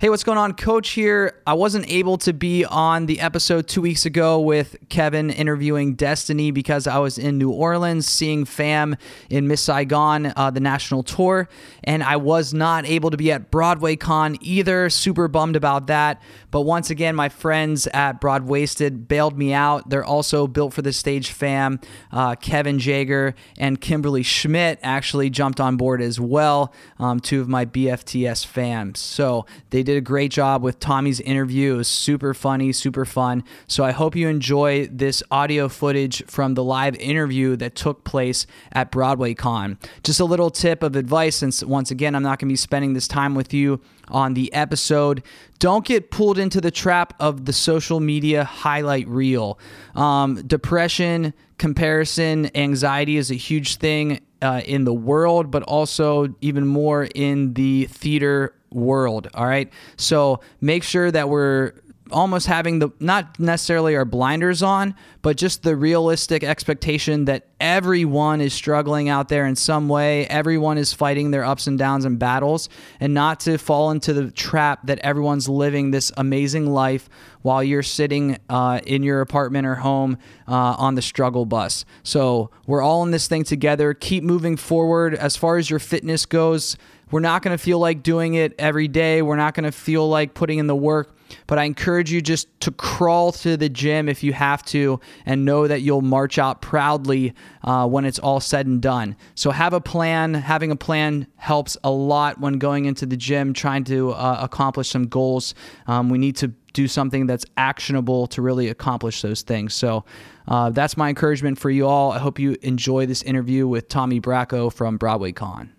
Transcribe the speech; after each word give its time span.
Hey, 0.00 0.10
what's 0.10 0.24
going 0.24 0.38
on? 0.38 0.54
Coach 0.54 0.90
here. 0.90 1.40
I 1.46 1.54
wasn't 1.54 1.88
able 1.88 2.18
to 2.18 2.32
be 2.32 2.64
on 2.64 3.06
the 3.06 3.20
episode 3.20 3.68
two 3.68 3.80
weeks 3.80 4.04
ago 4.04 4.40
with 4.40 4.76
Kevin 4.88 5.30
interviewing 5.30 5.94
Destiny 5.94 6.50
because 6.50 6.88
I 6.88 6.98
was 6.98 7.16
in 7.16 7.38
New 7.38 7.52
Orleans 7.52 8.04
seeing 8.04 8.44
fam 8.44 8.96
in 9.30 9.46
Miss 9.46 9.60
Saigon, 9.60 10.32
uh, 10.34 10.50
the 10.50 10.58
national 10.58 11.04
tour, 11.04 11.48
and 11.84 12.02
I 12.02 12.16
was 12.16 12.52
not 12.52 12.84
able 12.86 13.10
to 13.10 13.16
be 13.16 13.30
at 13.30 13.52
Broadway 13.52 13.94
Con 13.94 14.36
either. 14.40 14.90
Super 14.90 15.28
bummed 15.28 15.54
about 15.54 15.86
that. 15.86 16.20
But 16.50 16.62
once 16.62 16.90
again, 16.90 17.14
my 17.14 17.28
friends 17.28 17.86
at 17.86 18.20
Broadwasted 18.20 19.06
bailed 19.06 19.38
me 19.38 19.52
out. 19.52 19.90
They're 19.90 20.04
also 20.04 20.48
built 20.48 20.74
for 20.74 20.82
the 20.82 20.92
stage 20.92 21.30
fam. 21.30 21.78
Uh, 22.10 22.34
Kevin 22.34 22.80
Jager 22.80 23.36
and 23.58 23.80
Kimberly 23.80 24.24
Schmidt 24.24 24.80
actually 24.82 25.30
jumped 25.30 25.60
on 25.60 25.76
board 25.76 26.02
as 26.02 26.18
well, 26.18 26.74
um, 26.98 27.20
two 27.20 27.40
of 27.40 27.48
my 27.48 27.64
BFTS 27.64 28.44
fams. 28.44 28.96
So 28.96 29.46
they 29.70 29.83
did 29.84 29.96
a 29.96 30.00
great 30.00 30.32
job 30.32 30.62
with 30.62 30.80
Tommy's 30.80 31.20
interview. 31.20 31.74
It 31.74 31.76
was 31.76 31.88
super 31.88 32.34
funny, 32.34 32.72
super 32.72 33.04
fun. 33.04 33.44
So 33.68 33.84
I 33.84 33.92
hope 33.92 34.16
you 34.16 34.28
enjoy 34.28 34.88
this 34.90 35.22
audio 35.30 35.68
footage 35.68 36.24
from 36.26 36.54
the 36.54 36.64
live 36.64 36.96
interview 36.96 37.54
that 37.56 37.74
took 37.76 38.02
place 38.02 38.46
at 38.72 38.90
Broadway 38.90 39.34
Con. 39.34 39.78
Just 40.02 40.18
a 40.18 40.24
little 40.24 40.50
tip 40.50 40.82
of 40.82 40.96
advice, 40.96 41.36
since 41.36 41.62
once 41.62 41.90
again, 41.90 42.14
I'm 42.14 42.22
not 42.22 42.38
going 42.38 42.48
to 42.48 42.52
be 42.52 42.56
spending 42.56 42.94
this 42.94 43.06
time 43.06 43.34
with 43.34 43.54
you 43.54 43.80
on 44.08 44.34
the 44.34 44.52
episode. 44.52 45.22
Don't 45.58 45.84
get 45.84 46.10
pulled 46.10 46.38
into 46.38 46.60
the 46.60 46.70
trap 46.70 47.14
of 47.20 47.44
the 47.44 47.52
social 47.52 48.00
media 48.00 48.44
highlight 48.44 49.06
reel. 49.08 49.58
Um, 49.94 50.46
depression, 50.46 51.32
comparison, 51.58 52.50
anxiety 52.56 53.16
is 53.16 53.30
a 53.30 53.34
huge 53.34 53.76
thing 53.76 54.20
uh, 54.42 54.60
in 54.66 54.84
the 54.84 54.92
world, 54.92 55.50
but 55.50 55.62
also 55.62 56.34
even 56.40 56.66
more 56.66 57.08
in 57.14 57.54
the 57.54 57.86
theater 57.86 58.54
world. 58.74 59.28
All 59.34 59.46
right. 59.46 59.72
So 59.96 60.40
make 60.60 60.82
sure 60.82 61.10
that 61.10 61.28
we're 61.28 61.72
almost 62.10 62.46
having 62.46 62.78
the 62.78 62.90
not 63.00 63.38
necessarily 63.40 63.96
our 63.96 64.04
blinders 64.04 64.62
on, 64.62 64.94
but 65.22 65.36
just 65.36 65.62
the 65.62 65.74
realistic 65.74 66.44
expectation 66.44 67.24
that 67.24 67.46
everyone 67.60 68.40
is 68.40 68.52
struggling 68.52 69.08
out 69.08 69.28
there 69.28 69.46
in 69.46 69.56
some 69.56 69.88
way. 69.88 70.26
Everyone 70.26 70.76
is 70.76 70.92
fighting 70.92 71.30
their 71.30 71.44
ups 71.44 71.66
and 71.66 71.78
downs 71.78 72.04
and 72.04 72.18
battles, 72.18 72.68
and 73.00 73.14
not 73.14 73.40
to 73.40 73.56
fall 73.58 73.90
into 73.90 74.12
the 74.12 74.30
trap 74.30 74.86
that 74.86 74.98
everyone's 74.98 75.48
living 75.48 75.90
this 75.90 76.12
amazing 76.16 76.66
life 76.66 77.08
while 77.42 77.62
you're 77.64 77.82
sitting 77.82 78.38
uh, 78.48 78.80
in 78.86 79.02
your 79.02 79.20
apartment 79.20 79.66
or 79.66 79.76
home 79.76 80.18
uh, 80.46 80.52
on 80.78 80.94
the 80.94 81.02
struggle 81.02 81.46
bus. 81.46 81.84
So 82.02 82.50
we're 82.66 82.82
all 82.82 83.02
in 83.02 83.10
this 83.10 83.28
thing 83.28 83.44
together. 83.44 83.94
Keep 83.94 84.24
moving 84.24 84.56
forward 84.56 85.14
as 85.14 85.36
far 85.36 85.56
as 85.56 85.70
your 85.70 85.78
fitness 85.78 86.26
goes. 86.26 86.76
We're 87.10 87.20
not 87.20 87.42
going 87.42 87.56
to 87.56 87.62
feel 87.62 87.78
like 87.78 88.02
doing 88.02 88.34
it 88.34 88.54
every 88.58 88.88
day. 88.88 89.22
We're 89.22 89.36
not 89.36 89.54
going 89.54 89.64
to 89.64 89.72
feel 89.72 90.08
like 90.08 90.34
putting 90.34 90.58
in 90.58 90.66
the 90.66 90.76
work, 90.76 91.16
but 91.46 91.58
I 91.58 91.64
encourage 91.64 92.10
you 92.10 92.20
just 92.20 92.48
to 92.60 92.70
crawl 92.70 93.32
to 93.32 93.56
the 93.56 93.68
gym 93.68 94.08
if 94.08 94.22
you 94.22 94.32
have 94.32 94.64
to 94.66 95.00
and 95.26 95.44
know 95.44 95.66
that 95.68 95.82
you'll 95.82 96.02
march 96.02 96.38
out 96.38 96.62
proudly 96.62 97.34
uh, 97.62 97.86
when 97.86 98.04
it's 98.04 98.18
all 98.18 98.40
said 98.40 98.66
and 98.66 98.80
done. 98.80 99.16
So 99.34 99.50
have 99.50 99.72
a 99.72 99.80
plan. 99.80 100.34
Having 100.34 100.70
a 100.70 100.76
plan 100.76 101.26
helps 101.36 101.76
a 101.84 101.90
lot 101.90 102.40
when 102.40 102.58
going 102.58 102.86
into 102.86 103.06
the 103.06 103.16
gym, 103.16 103.52
trying 103.52 103.84
to 103.84 104.12
uh, 104.12 104.38
accomplish 104.40 104.88
some 104.88 105.06
goals. 105.06 105.54
Um, 105.86 106.08
we 106.08 106.18
need 106.18 106.36
to 106.36 106.52
do 106.72 106.88
something 106.88 107.26
that's 107.26 107.46
actionable 107.56 108.26
to 108.26 108.42
really 108.42 108.68
accomplish 108.68 109.22
those 109.22 109.42
things. 109.42 109.74
So 109.74 110.04
uh, 110.48 110.70
that's 110.70 110.96
my 110.96 111.08
encouragement 111.08 111.58
for 111.58 111.70
you 111.70 111.86
all. 111.86 112.12
I 112.12 112.18
hope 112.18 112.38
you 112.38 112.56
enjoy 112.62 113.06
this 113.06 113.22
interview 113.22 113.66
with 113.66 113.88
Tommy 113.88 114.20
Bracco 114.20 114.72
from 114.72 114.96
Broadway 114.96 115.32
Con. 115.32 115.73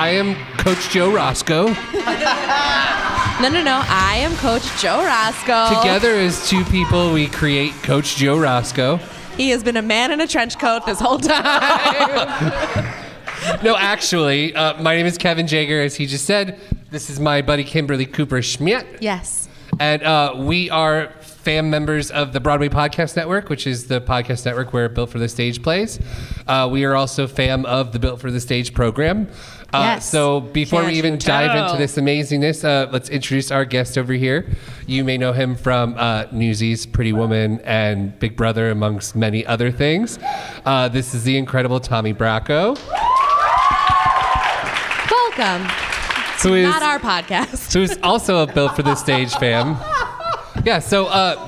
I 0.00 0.12
am 0.12 0.34
Coach 0.56 0.88
Joe 0.88 1.12
Roscoe. 1.12 1.66
No, 1.66 3.48
no, 3.50 3.62
no. 3.62 3.82
I 3.86 4.16
am 4.22 4.34
Coach 4.36 4.62
Joe 4.80 5.04
Roscoe. 5.04 5.78
Together 5.78 6.14
as 6.14 6.48
two 6.48 6.64
people, 6.64 7.12
we 7.12 7.26
create 7.26 7.74
Coach 7.82 8.16
Joe 8.16 8.38
Roscoe. 8.38 8.96
He 9.36 9.50
has 9.50 9.62
been 9.62 9.76
a 9.76 9.82
man 9.82 10.10
in 10.10 10.22
a 10.22 10.26
trench 10.26 10.58
coat 10.58 10.86
this 10.86 10.98
whole 11.00 11.18
time. 11.18 12.94
No, 13.62 13.74
actually, 13.76 14.54
uh, 14.54 14.80
my 14.82 14.94
name 14.96 15.06
is 15.06 15.16
Kevin 15.16 15.46
Jager, 15.46 15.80
as 15.80 15.96
he 15.96 16.04
just 16.06 16.26
said. 16.26 16.60
This 16.90 17.08
is 17.08 17.18
my 17.18 17.40
buddy 17.40 17.64
Kimberly 17.64 18.04
Cooper 18.04 18.42
Schmidt. 18.42 18.86
yes. 19.00 19.48
And 19.78 20.02
uh, 20.02 20.34
we 20.38 20.68
are 20.68 21.12
fam 21.42 21.70
members 21.70 22.10
of 22.10 22.32
the 22.32 22.40
Broadway 22.40 22.68
Podcast 22.68 23.16
Network, 23.16 23.48
which 23.48 23.66
is 23.66 23.86
the 23.86 24.00
podcast 24.00 24.44
network 24.44 24.72
where 24.72 24.88
Built 24.88 25.10
for 25.10 25.18
the 25.18 25.28
Stage 25.28 25.62
plays. 25.62 25.98
Uh, 26.46 26.68
we 26.70 26.84
are 26.84 26.94
also 26.94 27.26
fam 27.26 27.64
of 27.66 27.92
the 27.92 27.98
Built 27.98 28.20
for 28.20 28.30
the 28.30 28.40
Stage 28.40 28.74
program. 28.74 29.28
Uh, 29.72 29.78
Yes. 29.94 30.10
So 30.10 30.40
before 30.40 30.84
we 30.84 30.94
even 30.94 31.16
dive 31.16 31.56
into 31.56 31.78
this 31.78 31.96
amazingness, 31.96 32.64
uh, 32.64 32.90
let's 32.90 33.08
introduce 33.08 33.50
our 33.50 33.64
guest 33.64 33.96
over 33.96 34.12
here. 34.12 34.48
You 34.86 35.04
may 35.04 35.16
know 35.16 35.32
him 35.32 35.54
from 35.54 35.94
uh, 35.96 36.24
Newsies, 36.32 36.86
Pretty 36.86 37.12
Woman, 37.12 37.60
and 37.64 38.18
Big 38.18 38.36
Brother, 38.36 38.70
amongst 38.70 39.14
many 39.16 39.46
other 39.46 39.70
things. 39.70 40.18
Uh, 40.64 40.88
this 40.88 41.14
is 41.14 41.24
the 41.24 41.38
incredible 41.38 41.78
Tommy 41.80 42.12
Bracco. 42.12 42.76
Welcome. 45.10 45.68
Who 46.42 46.54
is 46.54 46.64
Not 46.68 46.82
our 46.82 46.98
podcast. 46.98 47.72
who's 47.72 47.96
also 48.02 48.42
a 48.42 48.46
built 48.52 48.74
for 48.74 48.82
the 48.82 48.94
stage 48.94 49.32
fam. 49.36 49.76
Yeah, 50.64 50.78
so 50.78 51.06
uh 51.06 51.46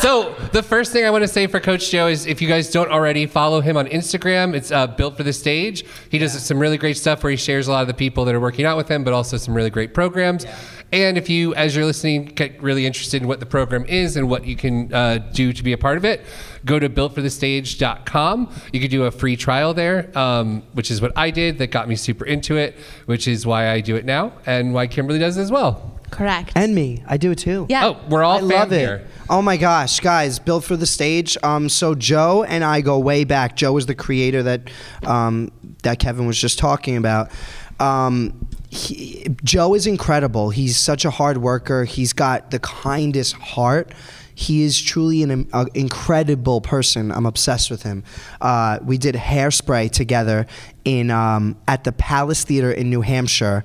So 0.00 0.34
the 0.52 0.62
first 0.62 0.92
thing 0.92 1.04
I 1.04 1.10
want 1.10 1.22
to 1.22 1.28
say 1.28 1.46
for 1.46 1.60
Coach 1.60 1.90
Joe 1.90 2.06
is 2.06 2.24
if 2.24 2.40
you 2.40 2.48
guys 2.48 2.70
don't 2.70 2.90
already 2.90 3.26
follow 3.26 3.60
him 3.60 3.76
on 3.76 3.86
Instagram, 3.86 4.54
it's 4.54 4.72
uh, 4.72 4.86
built 4.86 5.16
for 5.16 5.22
the 5.22 5.32
stage. 5.32 5.84
He 6.08 6.18
does 6.18 6.32
some 6.42 6.58
really 6.58 6.78
great 6.78 6.96
stuff 6.96 7.22
where 7.22 7.30
he 7.30 7.36
shares 7.36 7.68
a 7.68 7.72
lot 7.72 7.82
of 7.82 7.86
the 7.86 7.94
people 7.94 8.24
that 8.24 8.34
are 8.34 8.40
working 8.40 8.64
out 8.64 8.78
with 8.78 8.88
him, 8.88 9.04
but 9.04 9.12
also 9.12 9.36
some 9.36 9.52
really 9.52 9.68
great 9.68 9.92
programs. 9.92 10.46
And 10.92 11.18
if 11.18 11.28
you, 11.28 11.54
as 11.54 11.76
you're 11.76 11.84
listening, 11.84 12.24
get 12.24 12.60
really 12.62 12.86
interested 12.86 13.20
in 13.20 13.28
what 13.28 13.40
the 13.40 13.46
program 13.46 13.84
is 13.84 14.16
and 14.16 14.28
what 14.28 14.46
you 14.46 14.56
can 14.56 14.92
uh, 14.92 15.18
do 15.32 15.52
to 15.52 15.62
be 15.62 15.72
a 15.72 15.78
part 15.78 15.98
of 15.98 16.04
it, 16.06 16.22
go 16.64 16.78
to 16.78 16.88
builtforthestage.com. 16.88 18.52
You 18.72 18.80
can 18.80 18.90
do 18.90 19.04
a 19.04 19.10
free 19.10 19.36
trial 19.36 19.74
there, 19.74 20.10
um, 20.18 20.62
which 20.72 20.90
is 20.90 21.02
what 21.02 21.12
I 21.14 21.30
did 21.30 21.58
that 21.58 21.68
got 21.68 21.88
me 21.88 21.94
super 21.94 22.24
into 22.24 22.56
it, 22.56 22.76
which 23.04 23.28
is 23.28 23.46
why 23.46 23.70
I 23.70 23.82
do 23.82 23.96
it 23.96 24.06
now 24.06 24.32
and 24.46 24.72
why 24.72 24.86
Kimberly 24.86 25.18
does 25.18 25.36
as 25.36 25.52
well. 25.52 25.99
Correct. 26.10 26.52
And 26.54 26.74
me, 26.74 27.02
I 27.06 27.16
do 27.16 27.30
it 27.30 27.38
too. 27.38 27.66
Yeah. 27.68 27.86
Oh, 27.86 28.00
we're 28.08 28.22
all 28.24 28.36
I 28.36 28.40
fam 28.40 28.48
love 28.48 28.72
it. 28.72 28.78
here. 28.78 29.06
Oh 29.28 29.40
my 29.42 29.56
gosh, 29.56 30.00
guys, 30.00 30.38
built 30.38 30.64
for 30.64 30.76
the 30.76 30.86
stage. 30.86 31.36
Um, 31.42 31.68
so 31.68 31.94
Joe 31.94 32.42
and 32.44 32.64
I 32.64 32.80
go 32.80 32.98
way 32.98 33.24
back. 33.24 33.56
Joe 33.56 33.76
is 33.76 33.86
the 33.86 33.94
creator 33.94 34.42
that 34.42 34.70
um, 35.04 35.52
that 35.82 35.98
Kevin 35.98 36.26
was 36.26 36.38
just 36.38 36.58
talking 36.58 36.96
about. 36.96 37.30
Um, 37.78 38.48
he, 38.68 39.26
Joe 39.42 39.74
is 39.74 39.86
incredible. 39.86 40.50
He's 40.50 40.76
such 40.76 41.04
a 41.04 41.10
hard 41.10 41.38
worker. 41.38 41.84
He's 41.84 42.12
got 42.12 42.50
the 42.50 42.58
kindest 42.58 43.34
heart. 43.34 43.92
He 44.34 44.62
is 44.62 44.80
truly 44.80 45.22
an 45.22 45.48
uh, 45.52 45.66
incredible 45.74 46.60
person. 46.60 47.10
I'm 47.12 47.26
obsessed 47.26 47.70
with 47.70 47.82
him. 47.82 48.04
Uh, 48.40 48.78
we 48.82 48.96
did 48.96 49.14
hairspray 49.14 49.90
together 49.90 50.46
in 50.84 51.10
um, 51.10 51.56
at 51.68 51.84
the 51.84 51.92
Palace 51.92 52.44
Theater 52.44 52.70
in 52.72 52.88
New 52.90 53.02
Hampshire. 53.02 53.64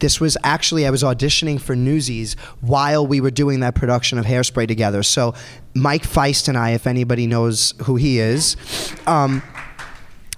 This 0.00 0.20
was 0.20 0.36
actually 0.42 0.86
I 0.86 0.90
was 0.90 1.02
auditioning 1.02 1.60
for 1.60 1.76
Newsies 1.76 2.34
while 2.60 3.06
we 3.06 3.20
were 3.20 3.30
doing 3.30 3.60
that 3.60 3.74
production 3.74 4.18
of 4.18 4.26
Hairspray 4.26 4.68
together. 4.68 5.02
So 5.02 5.34
Mike 5.74 6.04
Faist 6.04 6.48
and 6.48 6.58
I, 6.58 6.70
if 6.70 6.86
anybody 6.86 7.26
knows 7.26 7.74
who 7.84 7.96
he 7.96 8.18
is. 8.18 8.56
Um, 9.06 9.42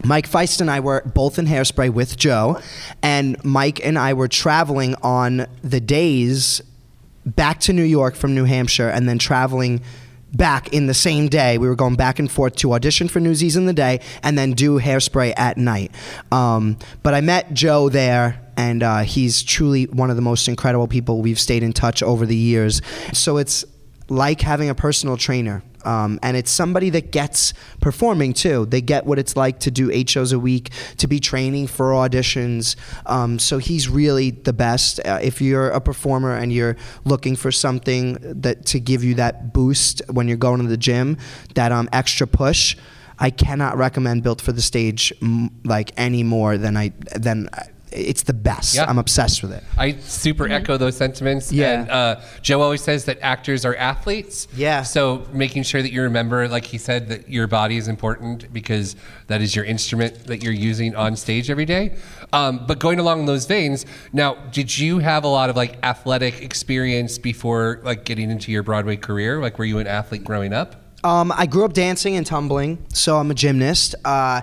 Mike 0.05 0.27
Faist 0.27 0.61
and 0.61 0.71
I 0.71 0.81
were 0.81 1.03
both 1.07 1.39
in 1.39 1.47
Hairspray 1.47 1.91
with 1.91 2.17
Joe, 2.17 2.61
and 3.03 3.43
Mike 3.45 3.85
and 3.85 3.99
I 3.99 4.13
were 4.13 4.29
traveling 4.29 4.95
on 5.03 5.47
the 5.63 5.81
days 5.81 6.61
back 7.25 7.61
to 7.61 7.73
New 7.73 7.83
York 7.83 8.15
from 8.15 8.35
New 8.35 8.45
Hampshire, 8.45 8.89
and 8.89 9.09
then 9.09 9.19
traveling 9.19 9.81
back 10.33 10.73
in 10.73 10.87
the 10.87 10.95
same 10.95 11.29
day. 11.29 11.57
We 11.57 11.67
were 11.67 11.75
going 11.75 11.97
back 11.97 12.19
and 12.19 12.31
forth 12.31 12.57
to 12.57 12.75
audition 12.75 13.09
for 13.09 13.21
Newsies 13.21 13.57
in 13.57 13.67
the 13.67 13.73
day, 13.73 14.01
and 14.23 14.37
then 14.37 14.53
do 14.53 14.79
Hairspray 14.79 15.33
at 15.37 15.57
night. 15.57 15.93
Um, 16.31 16.77
but 17.03 17.15
I 17.15 17.21
met 17.21 17.55
Joe 17.55 17.89
there. 17.89 18.46
And 18.57 18.83
uh, 18.83 19.01
he's 19.01 19.43
truly 19.43 19.85
one 19.85 20.11
of 20.11 20.17
the 20.17 20.23
most 20.23 20.49
incredible 20.49 20.89
people 20.89 21.21
we've 21.21 21.41
stayed 21.41 21.63
in 21.63 21.73
touch 21.73 22.03
over 22.03 22.27
the 22.27 22.37
years. 22.37 22.81
So 23.13 23.37
it's 23.37 23.65
like 24.09 24.41
having 24.41 24.71
a 24.71 24.75
personal 24.75 25.17
trainer. 25.17 25.63
Um, 25.85 26.19
and 26.21 26.37
it's 26.37 26.51
somebody 26.51 26.91
that 26.91 27.13
gets 27.13 27.55
performing 27.81 28.33
too. 28.33 28.67
They 28.67 28.81
get 28.81 29.07
what 29.07 29.21
it's 29.21 29.37
like 29.37 29.61
to 29.61 29.71
do 29.71 29.89
eight 29.93 30.11
shows 30.11 30.33
a 30.33 30.39
week, 30.39 30.71
to 30.99 31.07
be 31.07 31.21
training 31.21 31.69
for 31.69 31.93
auditions. 31.93 32.75
Um, 33.07 33.39
so 33.39 33.59
he's 33.59 33.89
really 33.89 34.33
the 34.33 34.53
best. 34.53 34.99
Uh, 35.05 35.21
if 35.23 35.41
you're 35.41 35.71
a 35.71 35.81
performer 35.81 36.35
and 36.35 36.53
you're 36.53 36.77
looking 37.05 37.37
for 37.37 37.53
something 37.53 38.19
that 38.21 38.67
to 38.67 38.81
give 38.81 39.05
you 39.05 39.15
that 39.15 39.53
boost 39.53 40.03
when 40.11 40.27
you're 40.27 40.37
going 40.37 40.61
to 40.61 40.67
the 40.67 40.77
gym, 40.77 41.19
that 41.55 41.71
um, 41.71 41.89
extra 41.93 42.27
push. 42.27 42.77
I 43.19 43.31
cannot 43.31 43.79
recommend 43.79 44.25
Built 44.25 44.43
for 44.43 44.53
the 44.53 44.61
Stage 44.61 45.13
like 45.65 45.93
any 45.97 46.23
more 46.23 46.59
than 46.59 46.77
I 46.77 46.93
than 47.15 47.49
it's 47.97 48.23
the 48.23 48.35
best. 48.35 48.75
Yeah. 48.75 48.85
I'm 48.85 48.99
obsessed 48.99 49.43
with 49.43 49.53
it. 49.53 49.65
I 49.77 49.93
super 49.93 50.49
echo 50.49 50.77
those 50.77 50.97
sentiments. 50.97 51.53
Yeah. 51.53 51.81
And 51.81 51.91
uh, 51.91 52.21
Joe 52.43 52.61
always 52.61 52.83
says 52.83 53.05
that 53.07 53.19
actors 53.21 53.65
are 53.65 53.75
athletes. 53.77 54.49
Yeah. 54.55 54.83
So 54.83 55.27
making 55.33 55.65
sure 55.65 55.83
that 55.83 55.93
you 55.93 56.03
remember, 56.03 56.49
like 56.49 56.65
he 56.65 56.79
said, 56.79 57.09
that 57.09 57.29
your 57.29 57.47
body 57.47 57.77
is 57.77 57.89
important 57.89 58.53
because 58.53 58.97
that 59.29 59.41
is 59.41 59.57
your 59.57 59.65
instrument 59.65 60.27
that 60.27 60.43
you're 60.43 60.53
using 60.53 60.95
on 60.95 61.17
stage 61.17 61.51
every 61.51 61.65
day. 61.65 61.97
Um, 62.33 62.67
but 62.67 62.79
going 62.79 62.99
along 62.99 63.27
those 63.27 63.47
veins, 63.47 63.87
now, 64.13 64.35
did 64.51 64.77
you 64.77 64.99
have 64.99 65.25
a 65.25 65.29
lot 65.29 65.51
of 65.51 65.57
like 65.57 65.79
athletic 65.83 66.43
experience 66.43 67.19
before 67.19 67.81
like 67.83 68.05
getting 68.05 68.31
into 68.31 68.53
your 68.53 68.63
Broadway 68.63 68.97
career? 68.97 69.41
Like, 69.41 69.59
were 69.59 69.65
you 69.65 69.79
an 69.79 69.87
athlete 69.87 70.25
growing 70.25 70.53
up? 70.53 70.83
Um, 71.05 71.33
I 71.37 71.47
grew 71.47 71.65
up 71.65 71.73
dancing 71.73 72.17
and 72.17 72.27
tumbling, 72.27 72.85
so 72.93 73.17
I'm 73.19 73.31
a 73.31 73.35
gymnast. 73.35 73.95
Uh, 74.05 74.41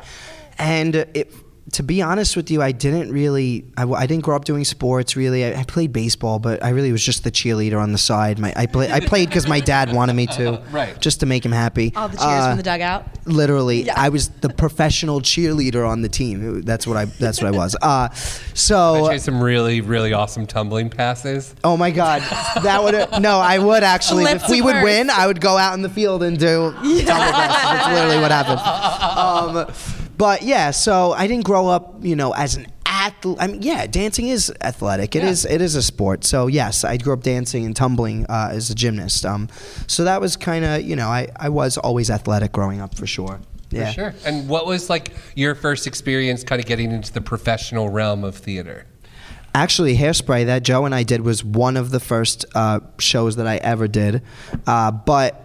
and 0.57 0.95
it, 0.95 1.33
to 1.71 1.81
be 1.81 2.01
honest 2.01 2.35
with 2.35 2.51
you, 2.51 2.61
I 2.61 2.73
didn't 2.73 3.09
really—I 3.11 4.05
didn't 4.05 4.23
grow 4.23 4.35
up 4.35 4.43
doing 4.43 4.65
sports 4.65 5.15
really. 5.15 5.45
I, 5.45 5.61
I 5.61 5.63
played 5.63 5.93
baseball, 5.93 6.37
but 6.37 6.61
I 6.63 6.69
really 6.69 6.91
was 6.91 7.03
just 7.03 7.23
the 7.23 7.31
cheerleader 7.31 7.81
on 7.81 7.93
the 7.93 7.97
side. 7.97 8.37
My, 8.37 8.53
I, 8.55 8.65
play, 8.65 8.91
I 8.91 8.99
played 8.99 9.29
because 9.29 9.47
my 9.47 9.61
dad 9.61 9.93
wanted 9.93 10.13
me 10.13 10.27
to, 10.27 10.61
Right. 10.71 10.99
just 10.99 11.21
to 11.21 11.25
make 11.25 11.45
him 11.45 11.53
happy. 11.53 11.93
All 11.95 12.09
the 12.09 12.17
cheers 12.17 12.29
Uh, 12.29 12.47
from 12.49 12.57
the 12.57 12.63
dugout. 12.63 13.07
Literally, 13.25 13.89
I 13.89 14.09
was 14.09 14.27
the 14.29 14.49
professional 14.49 15.21
cheerleader 15.21 15.87
on 15.87 16.01
the 16.01 16.09
team. 16.09 16.63
That's 16.63 16.85
what 16.85 16.97
I. 16.97 17.05
That's 17.05 17.41
what 17.41 17.53
I 17.53 17.57
was. 17.57 17.75
Uh, 17.81 18.09
so. 18.53 19.05
I 19.05 19.13
had 19.13 19.21
some 19.21 19.41
really, 19.41 19.79
really 19.81 20.11
awesome 20.11 20.45
tumbling 20.45 20.89
passes. 20.89 21.55
Oh 21.63 21.77
my 21.77 21.91
God, 21.91 22.21
that 22.63 22.83
would 22.83 23.21
no, 23.21 23.39
I 23.39 23.57
would 23.57 23.83
actually. 23.83 24.25
Lips 24.25 24.43
if 24.43 24.49
we 24.49 24.61
would 24.61 24.83
win, 24.83 25.09
I 25.09 25.27
would 25.27 25.39
go 25.39 25.57
out 25.57 25.75
in 25.75 25.81
the 25.81 25.89
field 25.89 26.23
and 26.23 26.37
do 26.37 26.71
tumble 26.73 26.83
passes. 26.83 27.05
That's 27.07 27.87
literally 27.93 28.19
what 28.21 28.31
happened. 28.31 28.59
Um, 29.69 30.02
but 30.23 30.41
yeah, 30.43 30.71
so 30.71 31.11
I 31.11 31.27
didn't 31.27 31.43
grow 31.43 31.67
up, 31.67 31.95
you 32.01 32.15
know, 32.15 32.31
as 32.33 32.55
an 32.55 32.67
athlete. 32.85 33.35
I 33.41 33.47
mean, 33.47 33.61
yeah, 33.61 33.85
dancing 33.87 34.29
is 34.29 34.49
athletic. 34.61 35.17
It 35.17 35.23
Yeah. 35.23 35.29
is. 35.31 35.43
It 35.43 35.59
is 35.59 35.75
a 35.75 35.83
sport. 35.83 36.23
So 36.23 36.47
yes, 36.47 36.85
I 36.85 36.95
grew 36.95 37.11
up 37.11 37.23
dancing 37.23 37.65
and 37.65 37.75
tumbling 37.75 38.25
uh, 38.29 38.49
as 38.53 38.69
a 38.69 38.75
gymnast. 38.75 39.25
Um, 39.25 39.49
so 39.85 40.05
that 40.05 40.21
was 40.21 40.37
kind 40.37 40.63
of, 40.63 40.81
you 40.81 40.95
know, 40.95 41.09
I, 41.09 41.27
I 41.35 41.49
was 41.49 41.77
always 41.77 42.09
athletic 42.09 42.53
growing 42.53 42.79
up 42.79 42.95
for 42.95 43.05
sure. 43.05 43.41
Yeah. 43.69 43.87
For 43.87 43.93
sure. 43.93 44.13
And 44.25 44.47
what 44.47 44.65
was 44.65 44.89
like 44.89 45.13
your 45.35 45.55
first 45.55 45.87
experience 45.87 46.45
kind 46.45 46.61
of 46.61 46.65
getting 46.67 46.91
into 46.93 47.11
the 47.11 47.19
professional 47.21 47.89
realm 47.89 48.23
of 48.23 48.37
theater? 48.37 48.85
Actually, 49.53 49.97
Hairspray 49.97 50.45
that 50.45 50.63
Joe 50.63 50.85
and 50.85 50.95
I 50.95 51.03
did 51.03 51.19
was 51.21 51.43
one 51.43 51.75
of 51.75 51.91
the 51.91 51.99
first 51.99 52.45
uh, 52.55 52.79
shows 52.97 53.35
that 53.35 53.45
I 53.47 53.57
ever 53.57 53.89
did. 53.89 54.21
Uh, 54.65 54.91
but 54.91 55.42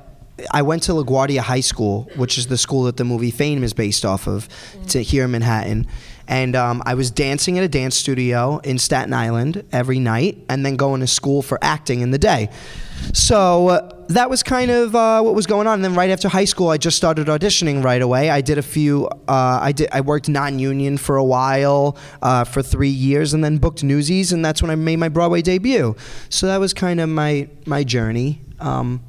I 0.50 0.62
went 0.62 0.82
to 0.84 0.92
LaGuardia 0.92 1.40
High 1.40 1.60
School, 1.60 2.08
which 2.16 2.38
is 2.38 2.46
the 2.46 2.58
school 2.58 2.84
that 2.84 2.96
the 2.96 3.04
movie 3.04 3.30
Fame 3.30 3.62
is 3.62 3.72
based 3.72 4.04
off 4.04 4.26
of, 4.26 4.48
to 4.88 5.02
here 5.02 5.24
in 5.24 5.30
Manhattan. 5.32 5.86
And 6.28 6.54
um, 6.54 6.82
I 6.84 6.94
was 6.94 7.10
dancing 7.10 7.56
at 7.58 7.64
a 7.64 7.68
dance 7.68 7.96
studio 7.96 8.58
in 8.58 8.78
Staten 8.78 9.14
Island 9.14 9.64
every 9.72 9.98
night, 9.98 10.44
and 10.50 10.64
then 10.64 10.76
going 10.76 11.00
to 11.00 11.06
school 11.06 11.40
for 11.40 11.58
acting 11.62 12.00
in 12.02 12.10
the 12.10 12.18
day. 12.18 12.50
So 13.14 13.68
uh, 13.68 14.04
that 14.08 14.28
was 14.28 14.42
kind 14.42 14.70
of 14.70 14.94
uh, 14.94 15.22
what 15.22 15.34
was 15.34 15.46
going 15.46 15.66
on. 15.66 15.74
And 15.74 15.84
then 15.84 15.94
right 15.94 16.10
after 16.10 16.28
high 16.28 16.44
school, 16.44 16.68
I 16.68 16.76
just 16.76 16.98
started 16.98 17.28
auditioning 17.28 17.82
right 17.82 18.02
away. 18.02 18.28
I 18.28 18.42
did 18.42 18.58
a 18.58 18.62
few. 18.62 19.06
Uh, 19.06 19.58
I 19.62 19.72
did. 19.72 19.88
I 19.90 20.02
worked 20.02 20.28
non-union 20.28 20.98
for 20.98 21.16
a 21.16 21.24
while 21.24 21.96
uh, 22.20 22.44
for 22.44 22.62
three 22.62 22.88
years, 22.88 23.32
and 23.32 23.42
then 23.42 23.56
booked 23.56 23.82
Newsies, 23.82 24.32
and 24.32 24.44
that's 24.44 24.60
when 24.60 24.70
I 24.70 24.74
made 24.74 24.96
my 24.96 25.08
Broadway 25.08 25.40
debut. 25.40 25.96
So 26.28 26.46
that 26.46 26.60
was 26.60 26.74
kind 26.74 27.00
of 27.00 27.08
my 27.08 27.48
my 27.64 27.84
journey. 27.84 28.42
Um, 28.60 29.00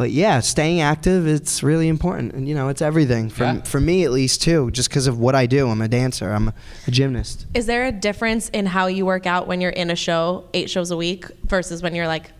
but 0.00 0.12
yeah, 0.12 0.40
staying 0.40 0.80
active 0.80 1.26
it's 1.26 1.62
really 1.62 1.86
important, 1.86 2.32
and 2.32 2.48
you 2.48 2.54
know 2.54 2.68
it's 2.68 2.80
everything 2.80 3.28
for 3.28 3.44
Yeah. 3.44 3.60
for 3.64 3.78
me 3.82 4.02
at 4.04 4.12
least 4.12 4.40
too. 4.40 4.70
Just 4.70 4.88
because 4.88 5.06
of 5.06 5.18
what 5.18 5.34
I 5.34 5.44
do, 5.44 5.68
I'm 5.68 5.82
a 5.82 5.88
dancer. 5.88 6.32
I'm 6.32 6.48
a, 6.48 6.54
a 6.86 6.90
gymnast. 6.90 7.44
Is 7.52 7.66
there 7.66 7.84
a 7.84 7.92
difference 7.92 8.48
in 8.48 8.64
how 8.64 8.86
you 8.86 9.04
work 9.04 9.26
out 9.26 9.46
when 9.46 9.60
you're 9.60 9.76
in 9.82 9.90
a 9.90 9.94
show, 9.94 10.48
eight 10.54 10.70
shows 10.70 10.90
a 10.90 10.96
week, 10.96 11.26
versus 11.44 11.82
when 11.82 11.94
you're 11.94 12.06
like 12.06 12.30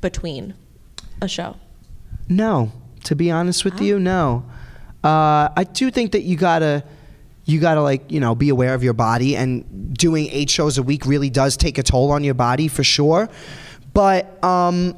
between 0.00 0.54
a 1.20 1.26
show? 1.26 1.56
No, 2.28 2.70
to 3.02 3.16
be 3.16 3.32
honest 3.32 3.64
with 3.64 3.80
you, 3.80 3.98
no. 3.98 4.44
Uh, 5.02 5.48
I 5.56 5.64
do 5.64 5.90
think 5.90 6.12
that 6.12 6.22
you 6.22 6.36
gotta, 6.36 6.84
you 7.46 7.58
gotta 7.58 7.82
like 7.82 8.12
you 8.12 8.20
know 8.20 8.36
be 8.36 8.48
aware 8.50 8.74
of 8.74 8.84
your 8.84 8.94
body, 8.94 9.34
and 9.34 9.92
doing 9.98 10.28
eight 10.30 10.50
shows 10.50 10.78
a 10.78 10.84
week 10.84 11.04
really 11.04 11.30
does 11.30 11.56
take 11.56 11.78
a 11.78 11.82
toll 11.82 12.12
on 12.12 12.22
your 12.22 12.34
body 12.34 12.68
for 12.68 12.84
sure. 12.84 13.28
But 13.92 14.38
um, 14.44 14.94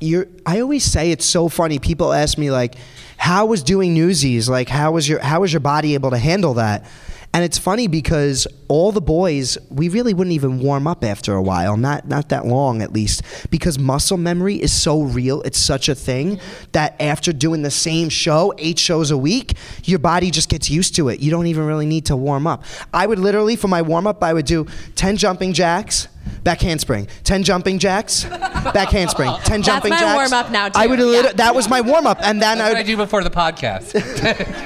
you're, 0.00 0.26
I 0.44 0.60
always 0.60 0.84
say 0.84 1.10
it's 1.10 1.24
so 1.24 1.48
funny. 1.48 1.78
People 1.78 2.12
ask 2.12 2.38
me 2.38 2.50
like, 2.50 2.76
"How 3.16 3.46
was 3.46 3.62
doing 3.62 3.94
Newsies? 3.94 4.48
Like, 4.48 4.68
how 4.68 4.92
was 4.92 5.08
your 5.08 5.20
how 5.20 5.40
was 5.40 5.52
your 5.52 5.60
body 5.60 5.94
able 5.94 6.10
to 6.10 6.18
handle 6.18 6.54
that?" 6.54 6.84
And 7.32 7.42
it's 7.42 7.58
funny 7.58 7.88
because 7.88 8.46
all 8.68 8.92
the 8.92 9.00
boys, 9.00 9.58
we 9.68 9.88
really 9.88 10.14
wouldn't 10.14 10.34
even 10.34 10.60
warm 10.60 10.86
up 10.86 11.02
after 11.02 11.34
a 11.34 11.42
while, 11.42 11.76
not 11.76 12.06
not 12.06 12.28
that 12.28 12.46
long 12.46 12.80
at 12.80 12.92
least, 12.92 13.22
because 13.50 13.76
muscle 13.76 14.16
memory 14.16 14.54
is 14.54 14.72
so 14.72 15.02
real. 15.02 15.42
It's 15.42 15.58
such 15.58 15.88
a 15.88 15.96
thing 15.96 16.38
that 16.70 16.94
after 17.00 17.32
doing 17.32 17.62
the 17.62 17.72
same 17.72 18.08
show, 18.08 18.54
eight 18.58 18.78
shows 18.78 19.10
a 19.10 19.18
week, 19.18 19.54
your 19.82 19.98
body 19.98 20.30
just 20.30 20.48
gets 20.48 20.70
used 20.70 20.94
to 20.94 21.08
it. 21.08 21.18
You 21.18 21.32
don't 21.32 21.48
even 21.48 21.66
really 21.66 21.86
need 21.86 22.06
to 22.06 22.16
warm 22.16 22.46
up. 22.46 22.62
I 22.92 23.04
would 23.04 23.18
literally, 23.18 23.56
for 23.56 23.66
my 23.66 23.82
warm 23.82 24.06
up, 24.06 24.22
I 24.22 24.32
would 24.32 24.46
do 24.46 24.68
ten 24.94 25.16
jumping 25.16 25.54
jacks, 25.54 26.06
back 26.42 26.60
handspring, 26.60 27.08
ten 27.24 27.42
jumping 27.42 27.78
jacks, 27.78 28.24
back 28.24 28.88
handspring, 28.90 29.30
ten 29.44 29.60
That's 29.60 29.66
jumping 29.66 29.90
my 29.90 29.98
jacks. 29.98 30.30
warm-up 30.30 30.50
now, 30.50 30.68
too. 30.68 30.78
I 30.78 30.86
would 30.86 30.98
Yeah. 30.98 31.04
lit- 31.04 31.36
that 31.38 31.54
was 31.54 31.68
my 31.68 31.80
warm 31.80 32.06
up, 32.06 32.18
and 32.22 32.40
then 32.42 32.58
That's 32.58 32.68
I 32.68 32.70
what 32.70 32.76
I 32.76 32.80
would 32.80 32.86
do 32.86 32.96
before 32.96 33.22
the 33.24 33.30
podcast. 33.30 33.94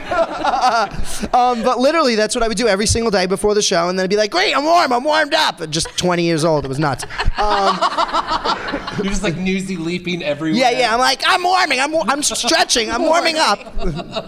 um, 1.35 1.63
but 1.63 1.79
literally, 1.79 2.15
that's 2.15 2.35
what 2.35 2.43
I 2.43 2.49
would 2.49 2.57
do 2.57 2.69
every 2.69 2.87
single 2.87 3.11
day 3.11 3.27
before 3.27 3.55
the 3.55 3.63
show, 3.63 3.89
and 3.89 3.99
then 3.99 4.05
I'd 4.05 4.11
be 4.11 4.17
like, 4.17 4.31
"Great, 4.31 4.57
I'm 4.57 4.65
warm, 4.65 4.93
I'm 4.93 5.05
warmed 5.05 5.35
up." 5.35 5.61
At 5.61 5.71
just 5.71 5.89
20 5.99 6.23
years 6.25 6.45
old, 6.45 6.65
it 6.65 6.69
was 6.69 6.79
nuts. 6.79 7.05
Um, 7.39 7.79
You're 8.99 9.13
just 9.13 9.23
like 9.23 9.37
newsy 9.37 9.77
leaping 9.77 10.23
everywhere. 10.23 10.59
yeah, 10.61 10.71
yeah. 10.71 10.93
I'm 10.95 11.01
like, 11.01 11.23
I'm 11.27 11.43
warming, 11.43 11.81
I'm, 11.81 11.95
I'm 12.09 12.23
stretching, 12.23 12.91
I'm 12.91 13.03
warming 13.03 13.37
up. 13.39 13.75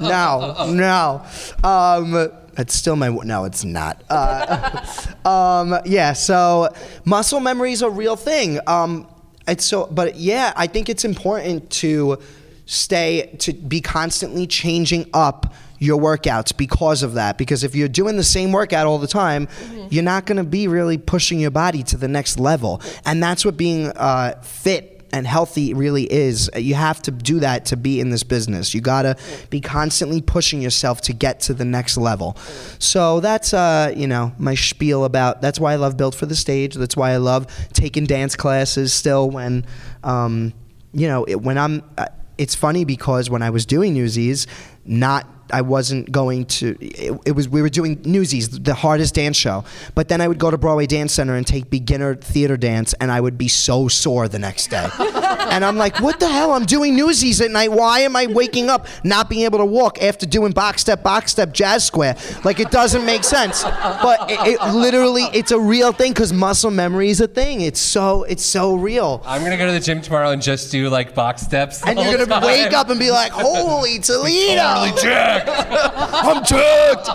no, 0.01 0.67
no. 0.69 1.23
Um, 1.69 2.31
it's 2.61 2.75
still 2.75 2.97
my 2.97 3.09
no, 3.09 3.45
it's 3.45 3.65
not. 3.65 4.03
Uh, 4.09 4.85
um, 5.29 5.81
yeah, 5.85 6.13
so 6.13 6.73
muscle 7.05 7.41
memory 7.41 7.73
is 7.73 7.83
a 7.83 7.91
real 7.91 8.17
thing. 8.17 8.61
Um, 8.67 9.09
it's 9.49 9.65
so, 9.65 9.87
but 9.87 10.17
yeah, 10.17 10.53
I 10.57 10.67
think 10.67 10.89
it's 10.89 11.05
important 11.05 11.71
to 11.71 12.19
stay 12.67 13.35
to 13.41 13.53
be 13.53 13.81
constantly 13.81 14.47
changing 14.47 15.11
up 15.13 15.53
your 15.79 15.99
workouts 15.99 16.57
because 16.57 17.03
of 17.03 17.15
that. 17.15 17.39
Because 17.39 17.65
if 17.65 17.75
you're 17.75 17.89
doing 17.89 18.17
the 18.17 18.23
same 18.23 18.53
workout 18.53 18.87
all 18.87 18.99
the 18.99 19.09
time, 19.09 19.49
you're 19.89 20.05
not 20.05 20.27
going 20.27 20.37
to 20.37 20.45
be 20.45 20.69
really 20.69 20.99
pushing 20.99 21.41
your 21.41 21.51
body 21.51 21.83
to 21.85 21.97
the 21.97 22.09
next 22.09 22.39
level, 22.39 22.81
and 23.05 23.23
that's 23.23 23.45
what 23.45 23.57
being 23.57 23.89
uh, 23.89 24.41
fit 24.43 25.00
and 25.13 25.27
healthy 25.27 25.75
really 25.75 26.11
is. 26.11 26.51
You 26.57 26.75
have 26.75 27.01
to 27.03 27.11
do 27.11 27.41
that 27.41 27.67
to 27.67 27.77
be 27.77 28.01
in 28.01 28.11
this 28.11 28.23
business. 28.23 28.75
You 28.75 28.81
gotta 28.81 29.17
be 29.51 29.61
constantly 29.61 30.21
pushing 30.21 30.61
yourself 30.61 31.01
to 31.03 31.13
get 31.13 31.41
to 31.41 31.55
the 31.55 31.65
next 31.65 31.97
level. 31.97 32.37
So 32.79 33.21
that's 33.21 33.53
uh, 33.55 33.93
you 33.97 34.07
know 34.07 34.33
my 34.39 34.55
spiel 34.55 35.05
about. 35.05 35.41
That's 35.41 35.59
why 35.61 35.73
I 35.73 35.77
love 35.77 35.97
Built 35.97 36.15
for 36.15 36.27
the 36.27 36.37
Stage. 36.37 36.75
That's 36.75 36.97
why 36.97 37.13
I 37.13 37.17
love 37.17 37.47
taking 37.73 38.07
dance 38.07 38.37
classes 38.37 38.93
still 38.93 39.31
when, 39.31 39.67
um, 40.05 40.53
you 40.93 41.09
know, 41.09 41.25
it, 41.25 41.37
when 41.37 41.59
I'm. 41.59 41.83
Uh, 41.97 42.07
it's 42.39 42.55
funny 42.55 42.87
because 42.87 43.29
when 43.29 43.43
I 43.43 43.51
was 43.51 43.67
doing 43.67 43.93
Newsies, 43.93 44.47
not 44.87 45.27
I 45.53 45.63
wasn't 45.63 46.11
going 46.11 46.47
to. 46.47 46.77
It, 46.81 47.21
it 47.27 47.33
was 47.33 47.49
we 47.49 47.63
were 47.63 47.69
doing 47.69 48.01
Newsies, 48.05 48.49
the 48.49 48.75
hardest 48.75 49.15
dance 49.15 49.37
show. 49.37 49.65
But 49.95 50.09
then 50.09 50.21
I 50.21 50.29
would 50.29 50.39
go 50.39 50.51
to 50.51 50.59
Broadway 50.59 50.87
Dance 50.87 51.13
Center 51.13 51.35
and 51.35 51.47
take 51.47 51.71
beginner 51.71 52.15
theater 52.15 52.57
dance, 52.57 52.95
and 53.01 53.11
I 53.11 53.21
would 53.21 53.39
be 53.39 53.49
so 53.49 53.89
sore 53.89 54.29
the 54.29 54.39
next 54.39 54.69
day. 54.69 54.89
and 54.99 55.65
I'm 55.65 55.77
like, 55.77 56.01
what 56.01 56.21
the 56.21 56.29
hell? 56.29 56.53
I'm 56.53 56.65
doing 56.65 56.97
Newsies 56.97 57.41
at 57.41 57.51
night. 57.51 57.73
Why 57.73 58.01
am 58.01 58.17
I 58.17 58.27
waking 58.27 58.71
up 58.71 58.87
not 59.05 59.29
being 59.29 59.45
able 59.45 59.59
to 59.59 59.65
walk 59.65 60.03
after 60.03 60.27
doing 60.27 60.53
box 60.53 60.83
step, 60.83 61.03
box 61.03 61.33
step, 61.33 61.53
jazz 61.53 61.85
square? 61.85 62.17
Like 62.45 62.61
it 62.61 62.71
doesn't 62.71 63.05
make 63.05 63.25
sense. 63.25 63.63
But 63.63 64.31
it, 64.31 64.39
it 64.41 64.75
literally, 64.75 65.25
it's 65.33 65.51
a 65.51 65.61
real 65.61 65.93
thing 65.93 66.13
because 66.13 66.33
muscle 66.33 66.71
memory 66.71 67.11
is 67.11 67.21
a 67.21 67.29
thing. 67.29 67.61
It's 67.61 67.81
so 67.81 68.25
it's 68.25 68.45
so 68.45 68.75
real. 68.77 69.23
I'm 69.25 69.43
gonna 69.43 69.57
go 69.57 69.67
to 69.67 69.73
the 69.73 69.81
gym 69.81 70.01
tomorrow 70.01 70.31
and 70.31 70.41
just 70.41 70.71
do 70.71 70.89
like 70.89 71.15
box 71.15 71.43
steps. 71.43 71.83
And 71.87 71.99
you're 71.99 72.13
gonna 72.13 72.27
time. 72.27 72.43
wake 72.45 72.73
up 72.73 72.89
and 72.91 72.99
be 72.99 73.11
like, 73.11 73.33
"Holy 73.33 73.99
Toledo! 74.01 74.63
Totally 74.63 75.03
jacked. 75.03 75.40
I'm 75.47 76.45
jacked." 76.45 77.09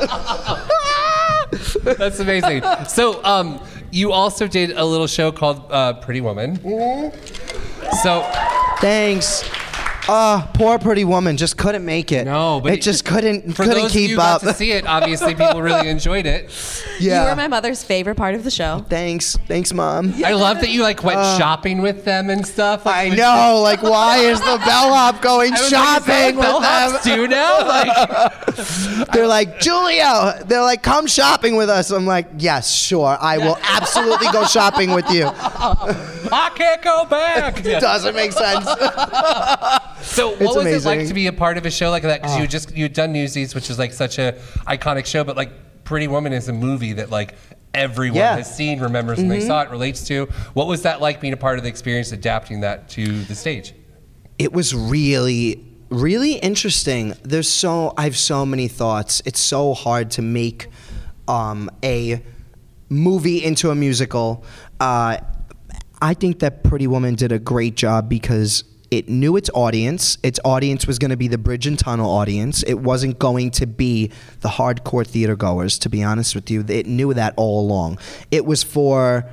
That's 1.97 2.19
amazing. 2.19 2.63
So, 2.87 3.23
um, 3.23 3.61
you 3.91 4.11
also 4.11 4.47
did 4.47 4.71
a 4.71 4.83
little 4.83 5.07
show 5.07 5.31
called 5.31 5.63
uh, 5.71 5.93
Pretty 5.93 6.21
Woman. 6.21 6.59
So, 8.03 8.23
Thanks. 8.79 9.43
Uh, 10.07 10.45
poor 10.53 10.77
pretty 10.79 11.03
woman 11.03 11.37
just 11.37 11.57
couldn't 11.57 11.83
make 11.85 12.11
it. 12.11 12.25
No, 12.25 12.59
but 12.61 12.73
it 12.73 12.81
just 12.81 13.05
couldn't 13.05 13.53
for 13.55 13.63
couldn't 13.63 13.83
those 13.83 13.91
keep 13.91 14.05
of 14.05 14.09
you 14.11 14.15
who 14.17 14.21
up. 14.21 14.41
got 14.41 14.47
to 14.49 14.53
see 14.53 14.71
it, 14.71 14.85
obviously 14.85 15.33
people 15.35 15.61
really 15.61 15.89
enjoyed 15.95 16.25
it. 16.25 16.49
yeah. 16.99 17.23
You 17.23 17.29
were 17.29 17.35
my 17.35 17.47
mother's 17.47 17.83
favorite 17.83 18.15
part 18.15 18.35
of 18.35 18.43
the 18.43 18.51
show. 18.51 18.85
Thanks, 18.89 19.35
thanks, 19.47 19.73
mom. 19.73 20.13
I 20.23 20.33
love 20.33 20.59
that 20.61 20.69
you 20.69 20.81
like 20.83 21.03
went 21.03 21.19
shopping 21.37 21.81
with 21.81 22.05
them 22.05 22.29
and 22.29 22.45
stuff. 22.45 22.85
Like, 22.85 22.95
Uh, 22.95 22.99
I 22.99 23.03
it 23.05 23.09
was- 23.11 23.17
know. 23.19 23.59
Like, 23.61 23.81
why 23.83 24.17
is 24.19 24.39
the 24.39 24.61
bellhop 24.65 25.21
going 25.21 25.53
I 25.53 25.61
was 25.61 25.71
like, 25.71 25.99
is 25.99 26.05
that 26.05 26.05
shopping 26.05 26.37
what 26.37 26.61
bellhops 26.63 26.93
with 26.93 27.03
them? 27.03 27.17
do 27.17 27.27
now? 27.27 27.55
Like, 28.95 29.07
They're 29.11 29.27
like, 29.27 29.61
Julio. 29.63 30.33
They're 30.45 30.61
like, 30.61 30.81
come 30.83 31.07
shopping 31.07 31.55
with 31.55 31.69
us. 31.69 31.89
I'm 31.91 32.05
like, 32.05 32.27
yes, 32.37 32.71
sure. 32.71 33.17
I 33.19 33.37
will 33.37 33.57
absolutely 33.63 34.27
go 34.31 34.45
shopping 34.45 34.91
with 34.93 35.09
you. 35.11 35.25
I 35.27 36.51
can't 36.55 36.81
go 36.81 37.05
back. 37.05 37.65
It 37.65 37.79
doesn't 37.81 38.15
make 38.15 38.31
sense. 38.31 38.65
So, 40.05 40.29
what 40.35 40.55
was 40.55 40.85
it 40.85 40.87
like 40.87 41.07
to 41.07 41.13
be 41.13 41.27
a 41.27 41.33
part 41.33 41.57
of 41.57 41.65
a 41.65 41.71
show 41.71 41.89
like 41.89 42.03
that? 42.03 42.21
Because 42.21 42.39
you 42.39 42.47
just 42.47 42.75
you 42.75 42.83
had 42.83 42.93
done 42.93 43.11
Newsies, 43.13 43.53
which 43.55 43.69
is 43.69 43.77
like 43.79 43.91
such 43.93 44.17
a 44.19 44.33
iconic 44.67 45.05
show, 45.05 45.23
but 45.23 45.35
like 45.35 45.51
Pretty 45.83 46.07
Woman 46.07 46.31
is 46.33 46.47
a 46.47 46.53
movie 46.53 46.93
that 46.93 47.09
like 47.09 47.35
everyone 47.73 48.17
Yeah. 48.17 48.37
has 48.37 48.55
seen, 48.55 48.79
remembers 48.79 49.17
when 49.17 49.27
they 49.27 49.41
saw 49.41 49.61
it, 49.63 49.69
relates 49.69 50.05
to. 50.07 50.25
What 50.53 50.67
was 50.67 50.83
that 50.83 51.01
like 51.01 51.19
being 51.19 51.33
a 51.33 51.37
part 51.37 51.57
of 51.57 51.63
the 51.63 51.69
experience, 51.69 52.11
adapting 52.11 52.61
that 52.61 52.89
to 52.89 53.23
the 53.23 53.35
stage? 53.35 53.73
it 54.37 54.51
was 54.51 54.75
really 54.75 55.63
really 55.89 56.33
interesting 56.33 57.13
there's 57.23 57.47
so 57.47 57.93
i 57.97 58.03
have 58.03 58.17
so 58.17 58.45
many 58.45 58.67
thoughts 58.67 59.21
it's 59.23 59.39
so 59.39 59.73
hard 59.73 60.11
to 60.11 60.21
make 60.21 60.67
um, 61.29 61.69
a 61.85 62.21
movie 62.89 63.41
into 63.41 63.69
a 63.69 63.75
musical 63.75 64.43
uh, 64.81 65.15
i 66.01 66.13
think 66.13 66.39
that 66.39 66.65
pretty 66.65 66.85
woman 66.85 67.15
did 67.15 67.31
a 67.31 67.39
great 67.39 67.75
job 67.75 68.09
because 68.09 68.65
it 68.97 69.09
knew 69.09 69.35
its 69.35 69.49
audience 69.53 70.17
its 70.23 70.39
audience 70.43 70.87
was 70.87 70.99
going 70.99 71.11
to 71.11 71.17
be 71.17 71.27
the 71.27 71.37
bridge 71.37 71.67
and 71.67 71.77
tunnel 71.79 72.09
audience 72.09 72.63
it 72.63 72.75
wasn't 72.75 73.17
going 73.19 73.51
to 73.51 73.65
be 73.65 74.11
the 74.41 74.49
hardcore 74.49 75.05
theater 75.05 75.35
goers 75.35 75.77
to 75.79 75.89
be 75.89 76.03
honest 76.03 76.35
with 76.35 76.49
you 76.49 76.63
it 76.67 76.85
knew 76.85 77.13
that 77.13 77.33
all 77.37 77.61
along 77.61 77.97
it 78.31 78.45
was 78.45 78.63
for 78.63 79.29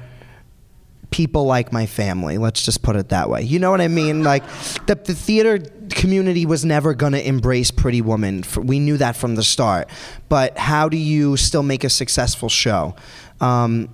people 1.13 1.45
like 1.45 1.73
my 1.73 1.87
family. 1.87 2.39
Let's 2.39 2.65
just 2.65 2.83
put 2.83 2.97
it 2.97 3.11
that 3.11 3.31
way. 3.31 3.43
You 3.43 3.61
know 3.61 3.71
what 3.71 3.81
I 3.81 3.89
mean? 3.89 4.25
Like 4.25 4.43
the, 4.87 4.97
the 4.97 5.15
theater 5.15 5.61
community 5.91 6.45
was 6.45 6.65
never 6.65 6.95
going 6.95 7.13
to 7.13 7.25
embrace 7.25 7.71
Pretty 7.71 8.01
Woman. 8.01 8.43
We 8.57 8.81
knew 8.81 8.97
that 8.97 9.15
from 9.15 9.37
the 9.37 9.45
start. 9.45 9.89
But 10.29 10.59
how 10.59 10.89
do 10.89 10.97
you 10.97 11.37
still 11.37 11.63
make 11.63 11.85
a 11.85 11.91
successful 11.91 12.49
show? 12.49 12.97
Um, 13.41 13.91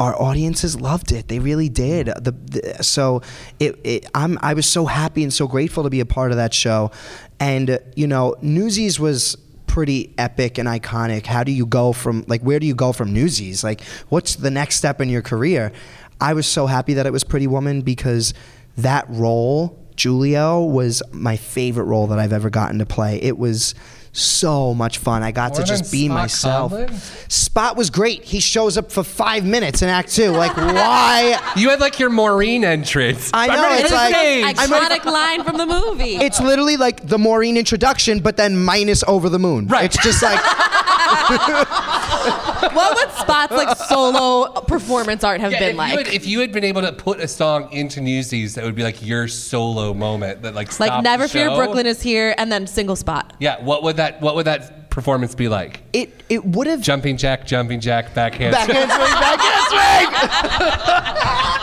our 0.00 0.20
audiences 0.20 0.80
loved 0.80 1.12
it. 1.12 1.28
They 1.28 1.38
really 1.38 1.68
did. 1.68 2.06
The, 2.06 2.32
the, 2.32 2.82
so 2.82 3.20
it, 3.60 3.78
it, 3.84 4.06
I'm, 4.14 4.38
I 4.40 4.54
was 4.54 4.66
so 4.66 4.86
happy 4.86 5.22
and 5.22 5.32
so 5.32 5.46
grateful 5.46 5.82
to 5.84 5.90
be 5.90 6.00
a 6.00 6.06
part 6.06 6.30
of 6.30 6.38
that 6.38 6.54
show. 6.54 6.90
And, 7.38 7.70
uh, 7.70 7.78
you 7.94 8.06
know, 8.06 8.34
Newsies 8.40 8.98
was 8.98 9.36
pretty 9.66 10.14
epic 10.16 10.56
and 10.56 10.66
iconic. 10.66 11.26
How 11.26 11.44
do 11.44 11.52
you 11.52 11.66
go 11.66 11.92
from, 11.92 12.24
like, 12.28 12.40
where 12.40 12.58
do 12.58 12.66
you 12.66 12.74
go 12.74 12.92
from 12.92 13.12
Newsies? 13.12 13.62
Like, 13.62 13.82
what's 14.08 14.36
the 14.36 14.50
next 14.50 14.76
step 14.76 15.02
in 15.02 15.10
your 15.10 15.22
career? 15.22 15.70
I 16.18 16.32
was 16.32 16.46
so 16.46 16.66
happy 16.66 16.94
that 16.94 17.04
it 17.04 17.12
was 17.12 17.22
Pretty 17.22 17.46
Woman 17.46 17.82
because 17.82 18.32
that 18.78 19.04
role, 19.08 19.78
Julio, 19.96 20.64
was 20.64 21.02
my 21.12 21.36
favorite 21.36 21.84
role 21.84 22.06
that 22.06 22.18
I've 22.18 22.32
ever 22.32 22.48
gotten 22.48 22.78
to 22.78 22.86
play. 22.86 23.20
It 23.20 23.38
was 23.38 23.74
so 24.12 24.74
much 24.74 24.98
fun. 24.98 25.22
I 25.22 25.30
got 25.30 25.52
More 25.52 25.60
to 25.60 25.66
just 25.66 25.92
be 25.92 26.06
Spot 26.06 26.14
myself. 26.16 26.72
Conlon? 26.72 27.30
Spot 27.30 27.76
was 27.76 27.90
great. 27.90 28.24
He 28.24 28.40
shows 28.40 28.76
up 28.76 28.90
for 28.90 29.04
five 29.04 29.44
minutes 29.44 29.82
in 29.82 29.88
Act 29.88 30.12
Two. 30.12 30.30
Like, 30.30 30.56
why? 30.56 31.38
You 31.56 31.70
had 31.70 31.80
like 31.80 31.98
your 31.98 32.10
Maureen 32.10 32.64
entrance. 32.64 33.30
I 33.34 33.46
know, 33.48 33.54
I'm 33.54 33.62
ready 33.70 33.82
it's 33.82 33.92
like- 33.92 34.14
stage. 34.14 34.56
Iconic 34.56 35.04
line 35.04 35.44
from 35.44 35.58
the 35.58 35.66
movie. 35.66 36.16
It's 36.16 36.40
literally 36.40 36.76
like 36.76 37.06
the 37.06 37.18
Maureen 37.18 37.56
introduction, 37.56 38.20
but 38.20 38.36
then 38.36 38.62
minus 38.64 39.04
Over 39.06 39.28
the 39.28 39.38
Moon. 39.38 39.66
Right. 39.66 39.84
It's 39.84 40.02
just 40.02 40.22
like, 40.22 40.40
what 42.74 42.94
would 42.96 43.10
Spot's 43.16 43.52
like 43.52 43.76
solo 43.76 44.60
performance 44.62 45.24
art 45.24 45.40
have 45.40 45.52
Yeah, 45.52 45.58
been 45.60 45.70
if 45.70 45.76
like? 45.76 45.92
You 45.92 45.98
had, 45.98 46.06
if 46.08 46.26
you 46.26 46.40
had 46.40 46.52
been 46.52 46.64
able 46.64 46.82
to 46.82 46.92
put 46.92 47.20
a 47.20 47.28
song 47.28 47.72
into 47.72 48.00
Newsies, 48.00 48.54
that 48.54 48.64
would 48.64 48.74
be 48.74 48.82
like 48.82 49.04
your 49.04 49.28
solo 49.28 49.92
moment 49.94 50.42
that 50.42 50.54
like 50.54 50.68
like 50.80 50.88
stopped 50.88 51.04
Never 51.04 51.24
the 51.24 51.28
Fear 51.30 51.48
show. 51.48 51.56
Brooklyn 51.56 51.86
is 51.86 52.00
here, 52.02 52.34
and 52.38 52.50
then 52.52 52.66
single 52.66 52.96
spot. 52.96 53.34
Yeah, 53.40 53.62
what 53.62 53.82
would 53.82 53.96
that 53.96 54.20
what 54.20 54.34
would 54.36 54.46
that 54.46 54.90
performance 54.90 55.34
be 55.36 55.48
like? 55.48 55.82
it, 55.92 56.12
it 56.28 56.44
would 56.44 56.66
have. 56.66 56.80
Jumping 56.80 57.16
jack, 57.16 57.46
jumping 57.46 57.80
jack, 57.80 58.12
backhand. 58.14 58.52
Backhand 58.52 58.90
swing, 58.90 60.10
backhand 60.10 60.70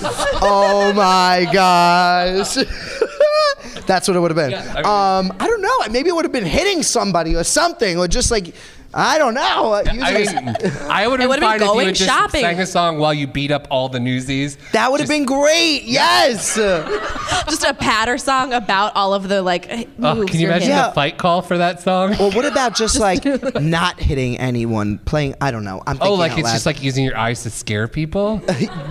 Oh 0.42 0.92
my 0.96 1.48
gosh. 1.52 2.56
That's 3.86 4.08
what 4.08 4.18
it 4.18 4.20
would 4.20 4.32
have 4.32 4.36
been. 4.36 4.52
Yeah, 4.52 4.74
I 4.76 4.76
mean- 5.22 5.32
um, 5.32 5.38
I 5.40 5.48
don't 5.48 5.62
know. 5.62 5.78
Maybe 5.92 6.10
it 6.10 6.16
would 6.16 6.26
have 6.26 6.32
been 6.32 6.46
hitting 6.46 6.84
somebody 6.84 7.36
or 7.36 7.44
something, 7.44 7.98
or 7.98 8.08
just 8.08 8.32
like, 8.32 8.54
I 8.94 9.18
don't 9.18 9.34
know. 9.34 9.74
uh, 9.74 9.84
I 9.88 9.94
mean, 9.94 10.02
a- 10.04 10.88
I 10.90 11.08
would 11.08 11.20
It 11.20 11.24
have 11.24 11.32
been 11.32 11.40
been 11.40 11.42
fine 11.42 11.56
if 11.58 11.62
you 11.62 11.68
going 11.68 11.86
had 11.88 11.96
just 11.96 12.10
shopping. 12.10 12.42
sang 12.42 12.60
a 12.60 12.66
song 12.66 12.98
while 12.98 13.14
you 13.14 13.28
beat 13.28 13.52
up 13.52 13.68
all 13.70 13.90
the 13.90 14.00
Newsies. 14.00 14.58
that 14.72 14.90
would 14.92 15.00
have 15.02 15.10
been 15.10 15.26
great. 15.26 15.84
Yes. 15.84 16.56
Just 17.50 17.64
a 17.64 17.74
patter 17.74 18.18
song 18.18 18.52
about 18.54 18.94
all 18.96 19.14
of 19.14 19.28
the 19.30 19.42
like 19.42 19.70
moves. 19.98 20.22
Oh, 20.22 20.26
can 20.26 20.40
you 20.40 20.48
imagine 20.48 20.70
hitting. 20.70 20.84
The 20.86 20.92
fight 20.92 21.18
call 21.18 21.42
for 21.42 21.58
that 21.58 21.82
song? 21.82 22.12
Or 22.20 22.32
what 22.32 22.46
about 22.46 22.76
just 22.76 23.00
like 23.00 23.24
not 23.62 24.00
hitting 24.00 24.38
anyone, 24.40 24.98
playing? 25.00 25.36
I 25.40 25.52
don't 25.52 25.64
know. 25.64 25.82
I'm 25.88 25.98
Oh, 26.02 26.14
like 26.16 26.34
out 26.34 26.40
it's 26.40 26.46
loud. 26.46 26.54
just 26.54 26.66
like 26.66 26.84
using 26.84 27.06
your 27.06 27.18
eyes 27.18 27.44
to 27.44 27.50
scare 27.50 27.88
people. 27.88 28.42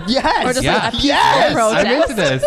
yes, 0.07 0.45
Or 0.45 0.53
just 0.53 0.63
Yeah. 0.63 0.75
like 0.85 0.93
a 0.93 0.97
Yes. 0.97 1.53
protest. 1.53 1.85
I'm 1.87 2.01
into 2.01 2.13
this. 2.15 2.45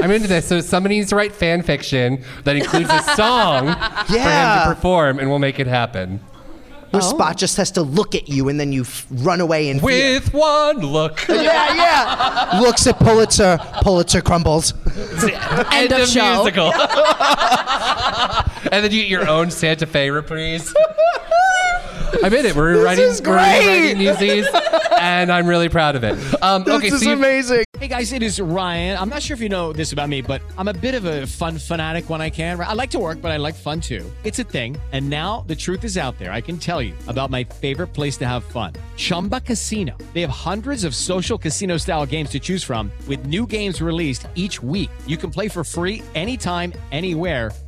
I'm 0.00 0.10
into 0.10 0.28
this. 0.28 0.46
So 0.46 0.60
somebody 0.60 0.96
needs 0.96 1.10
to 1.10 1.16
write 1.16 1.32
fan 1.34 1.62
fiction 1.62 2.22
that 2.44 2.56
includes 2.56 2.88
a 2.90 3.02
song 3.14 3.66
for 4.06 4.12
him 4.18 4.58
to 4.58 4.62
perform, 4.74 5.18
and 5.18 5.28
we'll 5.28 5.38
make 5.40 5.58
it 5.60 5.66
happen. 5.66 6.20
Where 6.90 7.02
Spot 7.02 7.30
oh. 7.30 7.34
just 7.34 7.56
has 7.56 7.70
to 7.72 7.82
look 7.82 8.14
at 8.14 8.28
you 8.28 8.48
and 8.48 8.58
then 8.58 8.72
you 8.72 8.82
f- 8.82 9.06
run 9.10 9.40
away 9.40 9.68
in 9.68 9.78
fear. 9.78 10.14
With 10.14 10.32
one 10.34 10.78
look. 10.78 11.24
Yeah, 11.40 11.74
yeah. 11.74 12.60
Looks 12.60 12.86
at 12.86 12.98
Pulitzer. 12.98 13.58
Pulitzer 13.82 14.20
crumbles. 14.20 14.74
End 15.72 15.92
of 15.92 16.08
show. 16.08 16.42
musical. 16.42 16.72
and 18.72 18.84
then 18.84 18.90
you 18.90 19.02
get 19.02 19.08
your 19.08 19.28
own 19.28 19.50
Santa 19.50 19.86
Fe 19.86 20.10
reprise. 20.10 20.74
I'm 22.22 22.34
in 22.34 22.44
it. 22.44 22.54
We're 22.54 22.84
writing, 22.84 23.04
is 23.04 23.22
we're 23.22 23.32
rewriting 23.32 23.96
great. 23.96 23.96
Newsies, 23.96 24.46
and 24.98 25.32
I'm 25.32 25.46
really 25.46 25.70
proud 25.70 25.96
of 25.96 26.04
it. 26.04 26.12
Um, 26.42 26.64
This 26.64 26.74
okay, 26.74 26.86
is 26.88 27.00
so 27.00 27.08
you, 27.10 27.16
amazing. 27.16 27.64
Hey 27.78 27.88
guys, 27.88 28.12
it 28.12 28.22
is 28.22 28.38
Ryan. 28.38 28.98
I'm 28.98 29.08
not 29.08 29.22
sure 29.22 29.34
if 29.34 29.40
you 29.40 29.48
know 29.48 29.72
this 29.72 29.92
about 29.92 30.10
me, 30.10 30.20
but 30.20 30.42
I'm 30.58 30.68
a 30.68 30.74
bit 30.74 30.94
of 30.94 31.06
a 31.06 31.26
fun 31.26 31.56
fanatic 31.58 32.10
when 32.10 32.20
I 32.20 32.28
can. 32.28 32.60
I 32.60 32.74
like 32.74 32.90
to 32.90 32.98
work, 32.98 33.22
but 33.22 33.30
I 33.30 33.38
like 33.38 33.54
fun 33.54 33.80
too. 33.80 34.04
It's 34.22 34.38
a 34.38 34.44
thing. 34.44 34.76
And 34.92 35.08
now 35.08 35.44
the 35.46 35.56
truth 35.56 35.82
is 35.82 35.96
out 35.96 36.18
there. 36.18 36.30
I 36.30 36.42
can 36.42 36.58
tell 36.58 36.82
you 36.82 36.92
about 37.08 37.30
my 37.30 37.42
favorite 37.42 37.88
place 37.94 38.18
to 38.18 38.26
have 38.28 38.44
fun 38.44 38.74
Chumba 38.98 39.40
Casino. 39.40 39.96
They 40.12 40.20
have 40.20 40.28
hundreds 40.30 40.84
of 40.84 40.94
social 40.94 41.38
casino 41.38 41.78
style 41.78 42.04
games 42.04 42.28
to 42.30 42.38
choose 42.38 42.62
from, 42.62 42.92
with 43.08 43.24
new 43.24 43.46
games 43.46 43.80
released 43.80 44.26
each 44.34 44.62
week. 44.62 44.90
You 45.06 45.16
can 45.16 45.30
play 45.30 45.48
for 45.48 45.64
free 45.64 46.02
anytime, 46.14 46.74
anywhere. 46.92 47.50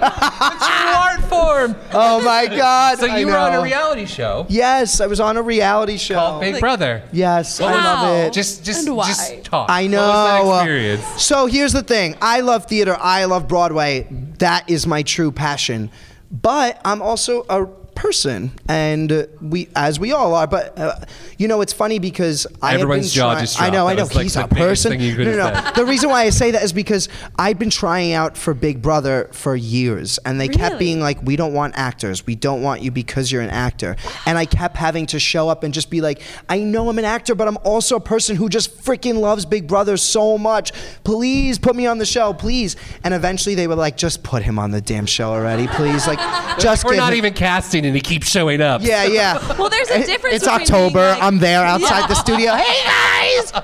What's 0.00 0.68
your 0.68 0.96
art 0.96 1.20
form? 1.24 1.76
Oh 1.92 2.22
my 2.22 2.46
God! 2.46 2.98
So 2.98 3.06
I 3.08 3.18
you 3.18 3.26
were 3.26 3.36
on 3.36 3.54
a 3.54 3.62
reality 3.62 4.04
show 4.06 4.46
Yes, 4.48 5.00
I 5.00 5.06
was 5.06 5.18
on 5.20 5.36
a 5.36 5.42
reality 5.42 5.96
show. 5.96 6.14
called 6.14 6.40
Big 6.40 6.60
Brother. 6.60 7.02
Yes, 7.12 7.60
I 7.60 7.72
love 7.72 8.26
it. 8.26 8.32
Just, 8.32 8.64
just, 8.64 8.86
And 8.86 8.96
why? 8.96 9.06
just 9.06 9.44
talk. 9.44 9.68
I 9.70 9.86
know. 9.86 9.98
What 10.00 10.44
was 10.44 10.56
that 10.58 10.62
experience? 10.62 11.22
So 11.22 11.46
here's 11.46 11.72
the 11.72 11.82
thing. 11.82 12.16
I 12.20 12.40
love 12.40 12.66
theater. 12.66 12.96
I 13.00 13.24
love 13.24 13.48
Broadway. 13.48 14.06
That 14.38 14.68
is 14.68 14.86
my 14.86 15.02
true 15.02 15.32
passion. 15.32 15.90
But 16.30 16.80
I'm 16.84 17.00
also 17.02 17.44
a 17.48 17.66
person, 17.96 18.52
and 18.68 19.10
uh, 19.10 19.26
we, 19.40 19.68
as 19.74 19.98
we 19.98 20.12
all 20.12 20.34
are. 20.34 20.46
But 20.46 20.78
uh, 20.78 21.00
you 21.38 21.48
know, 21.48 21.60
it's 21.62 21.72
funny 21.72 21.98
because 21.98 22.46
I 22.62 22.78
have 22.78 22.88
been 22.88 23.02
jaw 23.02 23.32
try- 23.32 23.40
just 23.40 23.60
I 23.60 23.66
know. 23.70 23.72
dropped. 23.72 23.90
I 23.90 23.94
know. 23.94 23.96
That 23.96 24.02
was, 24.02 24.14
like, 24.14 24.22
He's 24.24 24.34
the 24.34 24.44
a 24.44 24.48
person. 24.48 24.98
no, 24.98 25.24
no, 25.24 25.50
no. 25.52 25.70
The 25.74 25.84
reason 25.84 26.10
why 26.10 26.22
I 26.22 26.30
say 26.30 26.52
that 26.52 26.62
is 26.62 26.72
because 26.72 27.08
I've 27.38 27.58
been 27.58 27.70
trying 27.70 28.12
out 28.12 28.36
for 28.36 28.54
Big 28.54 28.80
Brother 28.82 29.28
for 29.32 29.56
years, 29.56 30.18
and 30.24 30.40
they 30.40 30.48
kept 30.48 30.78
being 30.78 31.00
like, 31.00 31.22
"We 31.22 31.36
don't 31.36 31.52
want 31.54 31.74
actors. 31.76 32.26
We 32.26 32.34
don't 32.36 32.62
want 32.62 32.82
you 32.82 32.90
because 32.90 33.32
you're 33.32 33.42
an 33.42 33.50
actor." 33.50 33.96
And 34.26 34.38
I 34.38 34.44
kept 34.44 34.76
having 34.76 35.06
to 35.06 35.18
show 35.18 35.48
up 35.48 35.64
and 35.64 35.72
just 35.74 35.90
be 35.90 36.00
like, 36.00 36.20
"I 36.48 36.58
know 36.58 36.88
I'm 36.88 36.98
an 36.98 37.04
actor, 37.04 37.34
but 37.34 37.48
I'm 37.48 37.58
also 37.64 37.96
a 37.96 38.00
person 38.00 38.36
who 38.36 38.48
just 38.48 38.76
freaking 38.84 39.18
loves 39.20 39.44
Big 39.46 39.66
Brother 39.66 39.96
so 39.96 40.36
much. 40.38 40.72
Please 41.04 41.58
put 41.58 41.74
me 41.74 41.86
on 41.86 41.98
the 41.98 42.06
show, 42.06 42.32
please." 42.34 42.76
And 43.04 43.14
eventually 43.14 43.54
they 43.54 43.66
were 43.66 43.74
like, 43.74 43.96
"Just 43.96 44.22
put 44.22 44.42
him 44.42 44.58
on 44.58 44.70
the 44.70 44.80
damn 44.80 45.06
show 45.06 45.30
already, 45.30 45.66
please." 45.68 46.06
Like, 46.06 46.18
just 46.58 46.84
We're 46.84 46.92
give 46.92 46.98
not 46.98 47.12
him- 47.12 47.18
even 47.18 47.32
casting, 47.34 47.84
and 47.86 47.94
he 47.94 48.00
keeps 48.00 48.28
showing 48.28 48.60
up. 48.60 48.82
Yeah, 48.82 49.04
yeah. 49.04 49.38
Well, 49.58 49.70
there's 49.70 49.88
a 49.90 50.04
difference 50.04 50.36
It's 50.36 50.44
between 50.44 50.60
October. 50.62 50.92
being 50.92 51.08
like- 51.14 51.22
I'm 51.22 51.38
there 51.38 51.64
outside 51.64 52.00
Yeah. 52.00 52.06
the 52.08 52.14
studio. 52.14 52.52
Hey 52.56 52.84
guys, 52.84 53.52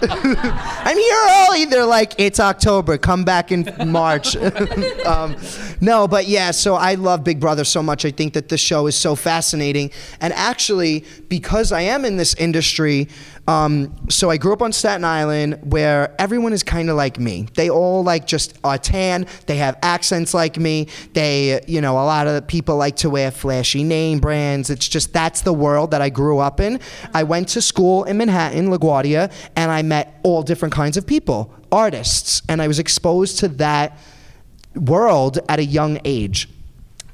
I'm 0.85 0.97
here 0.97 1.19
early. 1.49 1.65
They're 1.67 1.85
like, 1.87 2.15
it's 2.19 2.41
October. 2.41 2.99
Come 2.99 3.25
back 3.25 3.53
in 3.53 3.69
March. 3.87 4.37
um, 5.07 5.37
no, 5.81 6.09
but 6.09 6.27
yeah. 6.29 6.51
So 6.51 6.75
I 6.75 6.95
love 6.95 7.25
Big 7.25 7.41
Brother 7.41 7.65
so 7.65 7.83
much. 7.83 8.05
I 8.05 8.11
think 8.11 8.33
that 8.35 8.49
the 8.49 8.59
show 8.59 8.87
is 8.87 8.97
so 8.97 9.15
fascinating. 9.15 9.91
And 10.21 10.33
actually, 10.35 11.05
because 11.29 11.73
I 11.73 11.83
am 11.83 12.05
in 12.05 12.17
this 12.17 12.35
industry, 12.35 13.09
um, 13.49 14.09
so 14.09 14.31
I 14.31 14.37
grew 14.37 14.53
up 14.53 14.63
on 14.63 14.73
Staten 14.73 15.05
Island, 15.05 15.59
where 15.63 16.15
everyone 16.21 16.53
is 16.53 16.63
kind 16.63 16.89
of 16.89 16.97
like 16.97 17.19
me. 17.19 17.49
They 17.55 17.71
all 17.71 18.05
like 18.05 18.27
just 18.27 18.57
are 18.63 18.79
tan. 18.79 19.27
They 19.47 19.57
have 19.57 19.77
accents 19.83 20.33
like 20.33 20.59
me. 20.59 20.87
They, 21.13 21.61
you 21.67 21.81
know, 21.81 21.95
a 21.95 22.07
lot 22.07 22.29
of 22.29 22.47
people 22.47 22.77
like 22.77 22.97
to 22.97 23.11
wear 23.11 23.33
flashy 23.33 23.83
name 23.83 24.21
brands. 24.21 24.71
It's 24.71 24.89
just 24.89 25.13
that's 25.13 25.41
the 25.41 25.53
world 25.53 25.91
that 25.91 26.01
I 26.01 26.09
grew 26.09 26.39
up 26.39 26.61
in. 26.61 26.79
I 27.15 27.25
went 27.25 27.49
to 27.49 27.61
school 27.61 28.05
in 28.05 28.17
Manhattan, 28.17 28.69
LaGuardia, 28.69 29.33
and 29.57 29.73
I 29.73 29.83
met 29.83 30.21
all 30.23 30.43
different 30.43 30.73
kinds 30.73 30.97
of 30.97 31.05
people, 31.05 31.53
artists, 31.73 32.43
and 32.49 32.63
I 32.63 32.69
was 32.69 32.79
exposed 32.79 33.41
to 33.41 33.49
that 33.49 33.99
world 34.77 35.41
at 35.49 35.59
a 35.59 35.65
young 35.65 35.99
age. 36.05 36.49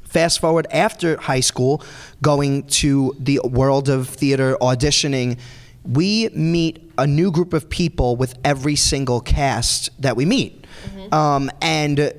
Fast 0.05 0.41
forward 0.41 0.67
after 0.71 1.19
high 1.19 1.41
school, 1.41 1.83
going 2.23 2.65
to 2.65 3.15
the 3.19 3.41
world 3.45 3.89
of 3.89 4.09
theater 4.09 4.57
auditioning, 4.61 5.39
we 5.89 6.29
meet 6.31 6.93
a 6.99 7.07
new 7.07 7.31
group 7.31 7.53
of 7.53 7.69
people 7.71 8.17
with 8.17 8.39
every 8.45 8.77
single 8.77 9.21
cast 9.21 9.91
that 10.01 10.17
we 10.17 10.25
meet. 10.27 10.67
Um, 11.13 11.51
and 11.63 12.13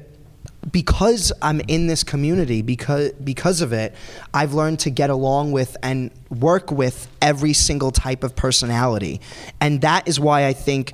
because 0.71 1.31
I'm 1.41 1.61
in 1.67 1.87
this 1.87 2.03
community, 2.03 2.61
because 2.61 3.11
because 3.13 3.61
of 3.61 3.71
it, 3.71 3.93
I've 4.33 4.53
learned 4.53 4.79
to 4.79 4.89
get 4.89 5.09
along 5.09 5.51
with 5.51 5.77
and 5.83 6.11
work 6.29 6.71
with 6.71 7.07
every 7.21 7.53
single 7.53 7.91
type 7.91 8.23
of 8.23 8.35
personality, 8.35 9.21
and 9.61 9.81
that 9.81 10.07
is 10.07 10.19
why 10.19 10.47
I 10.47 10.53
think 10.53 10.93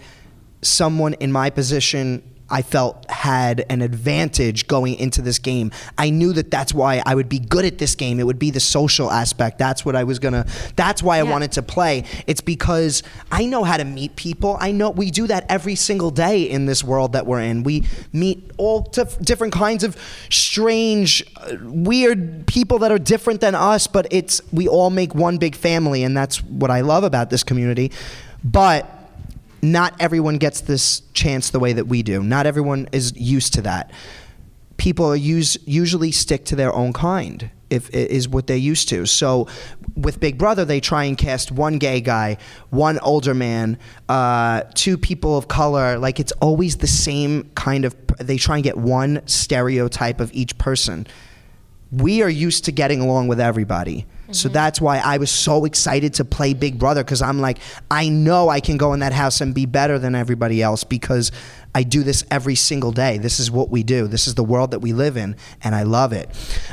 someone 0.62 1.14
in 1.16 1.32
my 1.32 1.50
position 1.50 2.24
I 2.50 2.62
felt 2.62 3.10
had 3.10 3.66
an 3.70 3.82
advantage 3.82 4.68
going 4.68 4.96
into 4.96 5.22
this 5.22 5.40
game. 5.40 5.72
I 5.98 6.10
knew 6.12 6.32
that 6.34 6.52
that's 6.52 6.74
why 6.74 7.02
I 7.06 7.16
would 7.16 7.28
be 7.28 7.40
good 7.40 7.66
at 7.66 7.80
this 7.80 7.96
game. 7.96 8.20
It 8.20 8.26
would 8.26 8.38
be 8.38 8.52
the 8.52 8.60
social 8.60 9.10
aspect. 9.12 9.58
That's 9.58 9.84
what 9.84 9.96
I 9.96 10.04
was 10.04 10.20
gonna. 10.20 10.46
That's 10.76 11.02
why 11.02 11.18
I 11.18 11.24
wanted 11.24 11.52
to 11.54 11.64
play. 11.64 12.04
It's 12.28 12.42
because 12.42 13.02
I 13.32 13.46
know 13.46 13.64
how 13.64 13.78
to 13.78 13.84
meet 13.84 14.16
people. 14.16 14.58
I 14.60 14.72
know 14.72 14.92
we 14.92 15.10
do 15.10 15.26
that 15.28 15.46
every 15.50 15.76
single 15.76 16.12
day 16.12 16.44
in 16.44 16.68
this 16.68 16.84
world 16.84 17.14
that 17.14 17.26
we're 17.26 17.42
in. 17.42 17.64
We 17.64 17.86
meet 18.14 18.52
all 18.58 18.82
dif- 18.82 19.20
different 19.20 19.54
kinds 19.54 19.84
of 19.84 19.98
strange, 20.30 21.24
uh, 21.38 21.58
weird 21.62 22.46
people 22.46 22.80
that 22.80 22.92
are 22.92 23.00
different 23.00 23.42
than 23.42 23.56
us, 23.56 23.88
but 23.88 24.08
it's 24.12 24.42
we 24.52 24.68
all 24.68 24.92
make 24.92 25.16
one 25.16 25.38
big 25.38 25.56
family, 25.56 26.04
and 26.04 26.16
that's 26.16 26.44
what 26.44 26.70
I 26.70 26.82
love 26.82 27.04
about 27.04 27.32
this 27.32 27.44
community. 27.44 27.92
But 28.44 28.95
not 29.72 29.96
everyone 30.00 30.38
gets 30.38 30.62
this 30.62 31.02
chance 31.14 31.50
the 31.50 31.60
way 31.60 31.74
that 31.74 31.86
we 31.86 32.04
do. 32.04 32.24
Not 32.24 32.46
everyone 32.46 32.88
is 32.92 33.16
used 33.16 33.54
to 33.56 33.62
that. 33.64 33.92
People 34.78 35.16
use, 35.16 35.58
usually 35.66 36.12
stick 36.12 36.46
to 36.46 36.56
their 36.56 36.74
own 36.74 36.94
kind. 36.94 37.50
If 37.68 37.90
is 37.90 38.30
what 38.30 38.46
they're 38.46 38.56
used 38.56 38.90
to. 38.90 39.08
So, 39.08 39.48
with 39.96 40.20
Big 40.20 40.38
Brother, 40.38 40.66
they 40.66 40.80
try 40.80 41.06
and 41.06 41.18
cast 41.18 41.52
one 41.52 41.80
gay 41.80 42.00
guy, 42.00 42.38
one 42.70 43.00
older 43.00 43.34
man, 43.34 43.80
uh, 44.08 44.62
two 44.76 45.00
people 45.00 45.36
of 45.36 45.48
color. 45.48 45.98
Like 45.98 46.20
it's 46.20 46.32
always 46.34 46.78
the 46.78 46.88
same 46.88 47.50
kind 47.56 47.84
of. 47.84 47.96
They 48.20 48.38
try 48.38 48.58
and 48.58 48.64
get 48.64 48.78
one 48.78 49.24
stereotype 49.26 50.20
of 50.20 50.32
each 50.32 50.56
person 50.60 51.08
we 51.92 52.22
are 52.22 52.30
used 52.30 52.66
to 52.66 52.72
getting 52.72 53.02
along 53.02 53.28
with 53.28 53.40
everybody. 53.40 54.06
So 54.32 54.50
that's 54.50 54.82
why 54.82 54.98
I 54.98 55.18
was 55.18 55.32
so 55.32 55.66
excited 55.66 56.16
to 56.16 56.26
play 56.26 56.54
Big 56.54 56.80
Brother 56.80 57.04
because 57.04 57.22
I'm 57.22 57.40
like, 57.40 57.60
I 57.92 58.10
know 58.10 58.50
I 58.50 58.60
can 58.60 58.78
go 58.78 58.94
in 58.94 59.00
that 59.02 59.14
house 59.14 59.42
and 59.42 59.54
be 59.54 59.66
better 59.66 60.00
than 60.00 60.16
everybody 60.16 60.62
else 60.62 60.84
because 60.84 61.32
I 61.76 61.84
do 61.84 62.04
this 62.04 62.24
every 62.32 62.56
single 62.56 62.94
day. 62.94 63.18
This 63.18 63.38
is 63.38 63.52
what 63.52 63.70
we 63.70 63.84
do. 63.84 64.08
This 64.08 64.28
is 64.28 64.36
the 64.36 64.46
world 64.46 64.72
that 64.72 64.80
we 64.80 64.94
live 64.94 65.18
in, 65.18 65.36
and 65.62 65.76
I 65.76 65.84
love 65.84 66.14
it. 66.14 66.30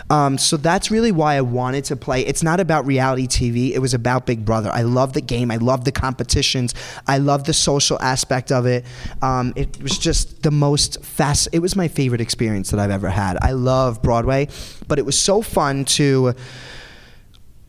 Um, 0.08 0.38
so 0.38 0.56
that's 0.56 0.92
really 0.92 1.10
why 1.10 1.34
I 1.34 1.40
wanted 1.40 1.84
to 1.86 1.96
play. 1.96 2.24
It's 2.24 2.44
not 2.44 2.60
about 2.60 2.86
reality 2.86 3.26
TV, 3.26 3.72
it 3.72 3.80
was 3.80 3.94
about 3.94 4.26
Big 4.26 4.44
Brother. 4.44 4.70
I 4.72 4.82
love 4.82 5.12
the 5.12 5.20
game, 5.20 5.50
I 5.50 5.56
love 5.56 5.84
the 5.84 5.90
competitions, 5.90 6.72
I 7.08 7.18
love 7.18 7.44
the 7.44 7.52
social 7.52 8.00
aspect 8.00 8.52
of 8.52 8.64
it. 8.64 8.84
Um, 9.20 9.52
it 9.56 9.82
was 9.82 9.98
just 9.98 10.44
the 10.44 10.52
most 10.52 11.04
fast, 11.04 11.48
it 11.52 11.58
was 11.58 11.74
my 11.74 11.88
favorite 11.88 12.20
experience 12.20 12.70
that 12.70 12.78
I've 12.78 12.92
ever 12.92 13.10
had. 13.10 13.38
I 13.42 13.52
love 13.52 14.02
Broadway, 14.02 14.48
but 14.86 15.00
it 15.00 15.04
was 15.04 15.18
so 15.18 15.42
fun 15.42 15.84
to 15.96 16.32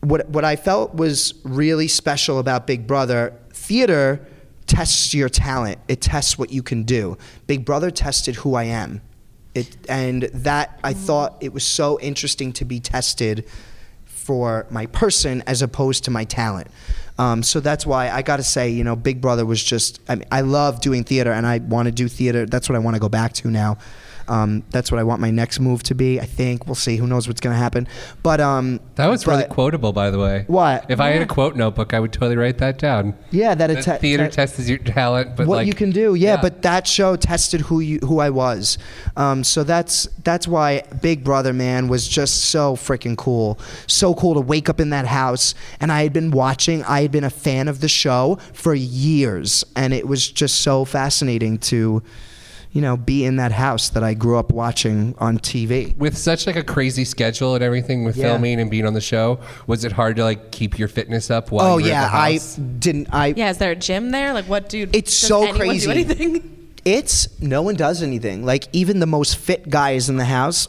what 0.04 0.28
what 0.28 0.44
I 0.44 0.56
felt 0.56 0.94
was 0.94 1.34
really 1.44 1.88
special 1.88 2.38
about 2.38 2.66
Big 2.66 2.86
Brother 2.86 3.36
theater 3.52 4.26
tests 4.66 5.14
your 5.14 5.28
talent. 5.28 5.78
It 5.88 6.00
tests 6.00 6.38
what 6.38 6.50
you 6.50 6.62
can 6.62 6.84
do. 6.84 7.16
Big 7.46 7.64
Brother 7.64 7.90
tested 7.90 8.36
who 8.36 8.54
I 8.54 8.64
am. 8.64 9.00
It 9.54 9.76
and 9.88 10.22
that 10.22 10.78
I 10.82 10.92
thought 10.92 11.36
it 11.40 11.52
was 11.52 11.64
so 11.64 11.98
interesting 12.00 12.52
to 12.54 12.64
be 12.64 12.80
tested 12.80 13.46
for 14.04 14.66
my 14.70 14.86
person 14.86 15.42
as 15.46 15.62
opposed 15.62 16.04
to 16.04 16.10
my 16.10 16.24
talent. 16.24 16.68
Um, 17.18 17.42
so 17.42 17.60
that's 17.60 17.86
why 17.86 18.10
I 18.10 18.22
got 18.22 18.38
to 18.38 18.42
say, 18.42 18.70
you 18.70 18.82
know, 18.82 18.96
Big 18.96 19.20
Brother 19.20 19.46
was 19.46 19.62
just. 19.62 20.00
I 20.08 20.16
mean, 20.16 20.26
I 20.32 20.40
love 20.40 20.80
doing 20.80 21.04
theater, 21.04 21.32
and 21.32 21.46
I 21.46 21.58
want 21.58 21.86
to 21.86 21.92
do 21.92 22.08
theater. 22.08 22.46
That's 22.46 22.68
what 22.68 22.76
I 22.76 22.80
want 22.80 22.96
to 22.96 23.00
go 23.00 23.08
back 23.08 23.32
to 23.34 23.50
now. 23.50 23.78
Um, 24.28 24.64
that's 24.70 24.90
what 24.90 24.98
I 24.98 25.04
want 25.04 25.20
my 25.20 25.30
next 25.30 25.60
move 25.60 25.82
to 25.84 25.94
be. 25.94 26.20
I 26.20 26.24
think 26.24 26.66
we'll 26.66 26.74
see. 26.74 26.96
Who 26.96 27.06
knows 27.06 27.28
what's 27.28 27.40
going 27.40 27.54
to 27.54 27.58
happen? 27.58 27.86
But 28.22 28.40
um, 28.40 28.80
That 28.96 29.08
was 29.08 29.26
really 29.26 29.44
quotable, 29.44 29.92
by 29.92 30.10
the 30.10 30.18
way. 30.18 30.44
What? 30.46 30.86
If 30.88 31.00
I 31.00 31.10
had 31.10 31.22
a 31.22 31.26
quote 31.26 31.56
notebook, 31.56 31.94
I 31.94 32.00
would 32.00 32.12
totally 32.12 32.36
write 32.36 32.58
that 32.58 32.78
down. 32.78 33.14
Yeah, 33.30 33.54
that 33.54 33.66
The 33.68 33.82
te- 33.82 33.98
theater 33.98 34.28
te- 34.28 34.34
tests 34.34 34.68
your 34.68 34.78
talent, 34.78 35.36
but 35.36 35.46
what 35.46 35.56
like 35.56 35.66
you 35.66 35.74
can 35.74 35.90
do. 35.90 36.14
Yeah, 36.14 36.40
but 36.40 36.62
that 36.62 36.86
show 36.86 37.16
tested 37.16 37.60
who 37.62 37.80
you 37.80 37.98
who 38.00 38.18
I 38.20 38.30
was. 38.30 38.78
Um, 39.16 39.44
so 39.44 39.64
that's 39.64 40.08
that's 40.22 40.48
why 40.48 40.82
Big 41.02 41.24
Brother 41.24 41.52
man 41.52 41.88
was 41.88 42.08
just 42.08 42.46
so 42.46 42.76
freaking 42.76 43.16
cool. 43.16 43.58
So 43.86 44.14
cool 44.14 44.34
to 44.34 44.40
wake 44.40 44.68
up 44.68 44.80
in 44.80 44.90
that 44.90 45.06
house 45.06 45.54
and 45.80 45.92
I 45.92 46.02
had 46.02 46.12
been 46.12 46.30
watching. 46.30 46.82
I 46.84 47.02
had 47.02 47.10
been 47.10 47.24
a 47.24 47.30
fan 47.30 47.68
of 47.68 47.80
the 47.80 47.88
show 47.88 48.38
for 48.52 48.74
years, 48.74 49.64
and 49.76 49.92
it 49.92 50.06
was 50.06 50.30
just 50.30 50.60
so 50.62 50.84
fascinating 50.84 51.58
to. 51.58 52.02
You 52.74 52.80
know, 52.82 52.96
be 52.98 53.24
in 53.24 53.36
that 53.36 53.52
house 53.52 53.88
that 53.90 54.02
I 54.04 54.12
grew 54.14 54.36
up 54.36 54.50
watching 54.52 55.14
on 55.18 55.38
TV. 55.38 55.96
with 55.96 56.18
such 56.18 56.46
like 56.46 56.56
a 56.56 56.62
crazy 56.64 57.04
schedule 57.06 57.54
and 57.54 57.62
everything 57.64 58.04
with 58.04 58.16
Yeah. 58.16 58.24
filming 58.32 58.60
and 58.60 58.68
being 58.70 58.84
on 58.84 58.92
the 58.94 59.00
show, 59.00 59.38
was 59.66 59.84
it 59.84 59.92
hard 59.92 60.16
to 60.16 60.24
like 60.24 60.50
keep 60.50 60.76
your 60.78 60.88
fitness 60.88 61.30
up 61.30 61.50
while 61.52 61.64
Oh 61.66 61.78
you 61.78 61.84
were 61.84 61.88
yeah, 61.90 62.04
at 62.06 62.10
the 62.10 62.16
I 62.16 62.38
didn't. 62.80 63.08
I 63.12 63.26
Yeah, 63.36 63.50
is 63.50 63.58
there 63.58 63.70
a 63.70 63.76
gym 63.76 64.10
there? 64.10 64.32
Like, 64.34 64.46
what 64.46 64.68
do? 64.68 64.82
It's 64.92 65.18
does 65.20 65.28
so 65.28 65.52
crazy. 65.54 65.86
Do 65.86 65.90
anything? 65.92 66.50
It's 66.84 67.40
no 67.40 67.62
one 67.62 67.76
does 67.76 68.02
anything. 68.02 68.44
Like 68.44 68.64
even 68.74 68.98
the 68.98 69.06
most 69.06 69.36
fit 69.38 69.70
guys 69.70 70.10
in 70.10 70.18
the 70.18 70.26
house, 70.26 70.68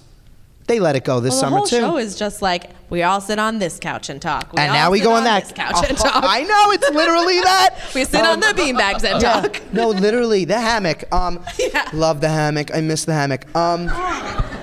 they 0.67 0.79
let 0.79 0.95
it 0.95 1.03
go 1.03 1.19
this 1.19 1.31
well, 1.31 1.37
the 1.37 1.45
summer 1.45 1.57
whole 1.57 1.65
too. 1.67 1.79
show 1.79 1.97
is 1.97 2.15
just 2.17 2.41
like 2.41 2.71
We 2.89 3.03
all 3.03 3.21
sit 3.21 3.37
on 3.39 3.59
this 3.59 3.79
couch 3.79 4.09
and 4.09 4.21
talk. 4.21 4.51
We 4.53 4.59
and 4.61 4.73
now 4.73 4.89
we 4.91 4.99
go 4.99 5.11
on 5.13 5.23
that 5.25 5.43
this 5.43 5.51
couch 5.53 5.87
and 5.87 5.97
Oh, 6.01 6.03
talk. 6.03 6.23
I 6.25 6.41
know 6.41 6.71
it's 6.71 6.89
literally 6.91 7.39
that. 7.41 7.75
we 7.95 8.03
sit 8.05 8.21
on 8.21 8.35
Um, 8.35 8.39
the 8.41 8.47
beanbags 8.61 9.03
and 9.03 9.21
yeah. 9.21 9.41
talk. 9.41 9.61
No, 9.73 9.89
literally 9.89 10.45
the 10.45 10.59
hammock. 10.59 11.03
Um, 11.13 11.43
love 11.93 12.21
the 12.21 12.29
hammock. 12.29 12.73
I 12.73 12.81
miss 12.81 13.05
the 13.05 13.13
hammock. 13.13 13.45
Um, 13.55 13.87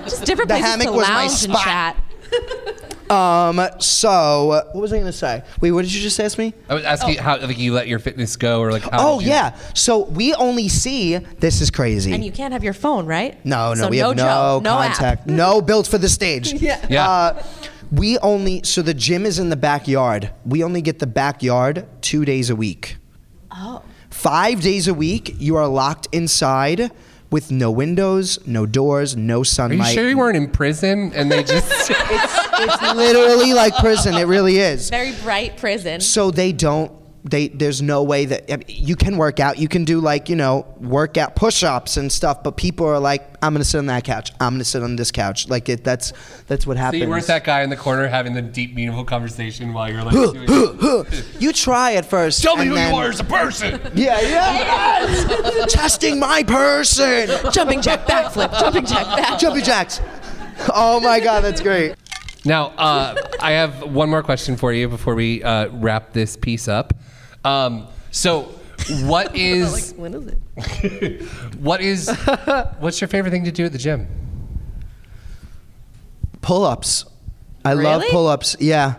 Just 0.03 0.25
different 0.25 0.49
the 0.49 0.55
places 0.55 0.69
hammock 0.69 0.87
to 0.87 0.93
was 0.93 1.07
my 1.07 1.13
lounge 1.15 1.31
and 1.31 1.53
spot. 1.53 1.63
chat. 1.63 1.97
Um, 3.09 3.61
so 3.79 4.45
what 4.47 4.75
was 4.75 4.93
I 4.93 4.99
gonna 4.99 5.11
say? 5.11 5.43
Wait, 5.61 5.71
what 5.71 5.83
did 5.83 5.93
you 5.93 6.01
just 6.01 6.19
ask 6.19 6.37
me? 6.37 6.53
I 6.69 6.73
was 6.73 6.83
asking 6.83 7.17
how 7.17 7.37
like 7.39 7.57
you 7.57 7.73
let 7.73 7.87
your 7.87 7.99
fitness 7.99 8.35
go 8.35 8.59
or 8.61 8.71
like 8.71 8.83
how 8.83 8.89
Oh 9.15 9.19
did 9.19 9.25
you- 9.25 9.31
yeah. 9.31 9.55
So 9.73 10.05
we 10.05 10.33
only 10.35 10.69
see. 10.69 11.17
This 11.17 11.61
is 11.61 11.69
crazy. 11.69 12.13
And 12.13 12.23
you 12.25 12.31
can't 12.31 12.53
have 12.53 12.63
your 12.63 12.73
phone, 12.73 13.05
right? 13.05 13.43
No, 13.45 13.73
no, 13.73 13.81
So 13.83 13.87
we 13.89 13.99
no 13.99 14.07
have 14.09 14.17
no, 14.17 14.23
Joe, 14.23 14.61
no 14.63 14.79
app. 14.79 14.93
contact. 14.95 15.27
No 15.27 15.61
built 15.61 15.87
for 15.87 15.97
the 15.97 16.09
stage. 16.09 16.53
Yeah. 16.61 16.85
Yeah. 16.89 17.09
Uh, 17.09 17.43
we 17.91 18.17
only 18.19 18.61
so 18.63 18.81
the 18.81 18.93
gym 18.93 19.25
is 19.25 19.37
in 19.37 19.49
the 19.49 19.55
backyard. 19.55 20.31
We 20.45 20.63
only 20.63 20.81
get 20.81 20.99
the 20.99 21.07
backyard 21.07 21.85
two 22.01 22.25
days 22.25 22.49
a 22.49 22.55
week. 22.55 22.97
Oh. 23.51 23.81
Five 24.09 24.61
days 24.61 24.87
a 24.87 24.93
week, 24.93 25.35
you 25.39 25.55
are 25.57 25.67
locked 25.67 26.07
inside 26.11 26.91
with 27.33 27.49
no 27.49 27.71
windows, 27.71 28.37
no 28.45 28.67
doors, 28.67 29.17
no 29.17 29.41
sunlight. 29.41 29.71
Are 29.71 29.73
you 29.73 29.79
sunlight. 29.81 29.93
sure 29.95 30.09
you 30.09 30.17
weren't 30.17 30.37
in 30.37 30.47
prison 30.51 31.11
and 31.15 31.31
they 31.31 31.43
just 31.43 31.89
it's 31.89 32.95
literally 32.95 33.53
like 33.53 33.75
prison. 33.77 34.13
It 34.13 34.25
really 34.25 34.59
is. 34.59 34.91
Very 34.91 35.13
bright 35.23 35.57
prison. 35.57 35.99
So 35.99 36.29
they 36.29 36.51
don't. 36.51 36.91
They 37.25 37.47
there's 37.47 37.81
no 37.81 38.03
way 38.03 38.25
that 38.25 38.51
I 38.51 38.57
mean, 38.57 38.65
you 38.67 38.97
can 38.97 39.17
work 39.17 39.39
out. 39.39 39.57
You 39.57 39.69
can 39.69 39.85
do 39.85 40.01
like 40.01 40.27
you 40.27 40.35
know 40.35 40.65
workout 40.81 41.37
push-ups 41.37 41.95
and 41.95 42.11
stuff. 42.11 42.43
But 42.43 42.57
people 42.57 42.85
are 42.85 42.99
like, 42.99 43.23
I'm 43.41 43.53
gonna 43.53 43.63
sit 43.63 43.77
on 43.77 43.85
that 43.85 44.03
couch. 44.03 44.31
I'm 44.41 44.55
gonna 44.55 44.65
sit 44.65 44.83
on 44.83 44.97
this 44.97 45.09
couch. 45.09 45.47
Like 45.47 45.69
it. 45.69 45.85
That's 45.85 46.11
that's 46.47 46.67
what 46.67 46.75
so 46.75 46.81
happens. 46.81 47.03
you 47.03 47.09
weren't 47.09 47.25
that 47.27 47.45
guy 47.45 47.61
in 47.63 47.69
the 47.69 47.77
corner 47.77 48.07
having 48.07 48.33
the 48.33 48.41
deep, 48.41 48.75
meaningful 48.75 49.05
conversation 49.05 49.71
while 49.71 49.89
you're 49.89 50.03
like 50.03 50.13
doing 50.13 51.05
you 51.39 51.53
try 51.53 51.93
at 51.93 52.05
first. 52.05 52.43
Tell 52.43 52.57
me 52.57 52.65
who 52.65 52.73
then- 52.73 52.93
you 52.93 52.99
are 52.99 53.07
as 53.07 53.19
a 53.21 53.23
person. 53.23 53.79
Yeah, 53.95 54.19
yeah. 54.19 55.65
Testing 55.69 56.19
my 56.19 56.43
person. 56.43 57.29
Jumping 57.51 57.81
jack 57.81 58.05
backflip. 58.05 58.57
Jumping 58.59 58.85
jack 58.85 59.05
back. 59.15 59.39
Jumping 59.39 59.63
jacks. 59.63 60.01
Oh 60.73 60.99
my 60.99 61.19
god, 61.19 61.41
that's 61.43 61.61
great. 61.61 61.95
Now, 62.45 62.67
uh, 62.77 63.15
I 63.39 63.51
have 63.51 63.83
one 63.93 64.09
more 64.09 64.21
question 64.23 64.57
for 64.57 64.73
you 64.73 64.89
before 64.89 65.15
we 65.15 65.41
uh, 65.43 65.69
wrap 65.69 66.11
this 66.11 66.35
piece 66.35 66.67
up. 66.67 66.93
Um, 67.43 67.87
so, 68.11 68.43
what 69.03 69.35
is 69.35 69.93
when 69.95 70.13
is 70.13 70.27
it? 70.27 71.21
what 71.59 71.81
is 71.81 72.09
what's 72.79 73.01
your 73.01 73.07
favorite 73.07 73.31
thing 73.31 73.45
to 73.45 73.51
do 73.51 73.65
at 73.65 73.71
the 73.71 73.77
gym? 73.77 74.07
Pull-ups. 76.41 77.05
I 77.63 77.73
love 77.73 78.03
pull-ups. 78.11 78.57
Yeah. 78.59 78.95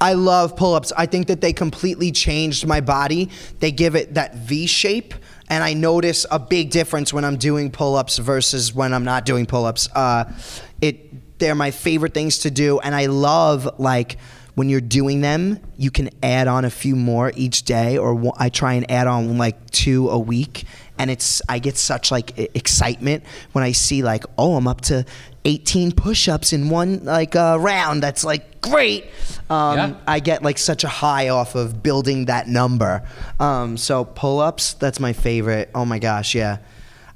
I 0.00 0.12
love 0.12 0.56
pull-ups. 0.56 0.92
I 0.96 1.06
think 1.06 1.26
that 1.26 1.40
they 1.40 1.52
completely 1.52 2.12
changed 2.12 2.66
my 2.66 2.80
body. 2.80 3.30
They 3.58 3.72
give 3.72 3.96
it 3.96 4.14
that 4.14 4.34
V 4.36 4.66
shape, 4.66 5.14
and 5.48 5.62
I 5.64 5.74
notice 5.74 6.24
a 6.30 6.38
big 6.38 6.70
difference 6.70 7.12
when 7.12 7.24
I'm 7.24 7.36
doing 7.36 7.70
pull-ups 7.70 8.18
versus 8.18 8.72
when 8.72 8.92
I'm 8.92 9.04
not 9.04 9.24
doing 9.24 9.46
pull-ups. 9.46 9.88
Uh, 9.94 10.32
it 10.80 11.38
they're 11.38 11.54
my 11.54 11.70
favorite 11.70 12.14
things 12.14 12.38
to 12.38 12.50
do, 12.50 12.80
and 12.80 12.94
I 12.94 13.06
love 13.06 13.78
like 13.78 14.18
when 14.58 14.68
you're 14.68 14.80
doing 14.80 15.20
them, 15.20 15.60
you 15.76 15.88
can 15.88 16.10
add 16.20 16.48
on 16.48 16.64
a 16.64 16.70
few 16.70 16.96
more 16.96 17.30
each 17.36 17.62
day, 17.62 17.96
or 17.96 18.32
I 18.36 18.48
try 18.48 18.72
and 18.72 18.90
add 18.90 19.06
on 19.06 19.38
like 19.38 19.70
two 19.70 20.10
a 20.10 20.18
week, 20.18 20.64
and 20.98 21.12
it's 21.12 21.40
I 21.48 21.60
get 21.60 21.76
such 21.76 22.10
like 22.10 22.36
excitement 22.56 23.22
when 23.52 23.62
I 23.62 23.70
see 23.70 24.02
like 24.02 24.24
oh 24.36 24.56
I'm 24.56 24.66
up 24.66 24.80
to 24.82 25.04
18 25.44 25.92
push-ups 25.92 26.52
in 26.52 26.70
one 26.70 27.04
like 27.04 27.36
uh, 27.36 27.56
round. 27.60 28.02
That's 28.02 28.24
like 28.24 28.60
great. 28.60 29.04
Um, 29.48 29.76
Yeah. 29.78 29.94
I 30.08 30.18
get 30.18 30.42
like 30.42 30.58
such 30.58 30.82
a 30.82 30.88
high 30.88 31.28
off 31.28 31.54
of 31.54 31.80
building 31.80 32.24
that 32.24 32.48
number. 32.48 33.08
Um, 33.38 33.76
so 33.76 34.04
pull-ups, 34.06 34.74
that's 34.74 34.98
my 34.98 35.12
favorite. 35.12 35.70
Oh 35.72 35.84
my 35.84 36.00
gosh, 36.00 36.34
yeah. 36.34 36.58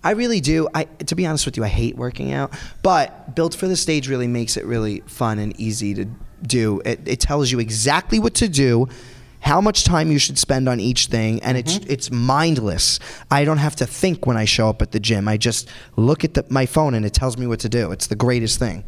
I 0.04 0.12
really 0.12 0.40
do. 0.40 0.68
I 0.72 0.84
to 0.84 1.16
be 1.16 1.26
honest 1.26 1.44
with 1.44 1.56
you, 1.56 1.64
I 1.64 1.68
hate 1.68 1.96
working 1.96 2.32
out, 2.32 2.52
but 2.84 3.34
built 3.34 3.56
for 3.56 3.66
the 3.66 3.76
stage 3.76 4.08
really 4.08 4.28
makes 4.28 4.56
it 4.56 4.64
really 4.64 5.00
fun 5.06 5.40
and 5.40 5.58
easy 5.60 5.92
to 5.94 6.06
do. 6.42 6.80
It, 6.84 7.00
it 7.06 7.20
tells 7.20 7.50
you 7.50 7.58
exactly 7.58 8.18
what 8.18 8.34
to 8.34 8.48
do, 8.48 8.88
how 9.40 9.60
much 9.60 9.84
time 9.84 10.10
you 10.10 10.18
should 10.18 10.38
spend 10.38 10.68
on 10.68 10.78
each 10.78 11.06
thing, 11.06 11.42
and 11.42 11.58
it's 11.58 11.78
mm-hmm. 11.78 11.90
it's 11.90 12.10
mindless. 12.10 13.00
I 13.30 13.44
don't 13.44 13.58
have 13.58 13.76
to 13.76 13.86
think 13.86 14.26
when 14.26 14.36
I 14.36 14.44
show 14.44 14.68
up 14.68 14.82
at 14.82 14.92
the 14.92 15.00
gym. 15.00 15.26
I 15.26 15.36
just 15.36 15.68
look 15.96 16.24
at 16.24 16.34
the, 16.34 16.44
my 16.48 16.66
phone 16.66 16.94
and 16.94 17.04
it 17.04 17.12
tells 17.12 17.36
me 17.36 17.46
what 17.46 17.60
to 17.60 17.68
do. 17.68 17.90
It's 17.90 18.06
the 18.06 18.16
greatest 18.16 18.58
thing, 18.58 18.84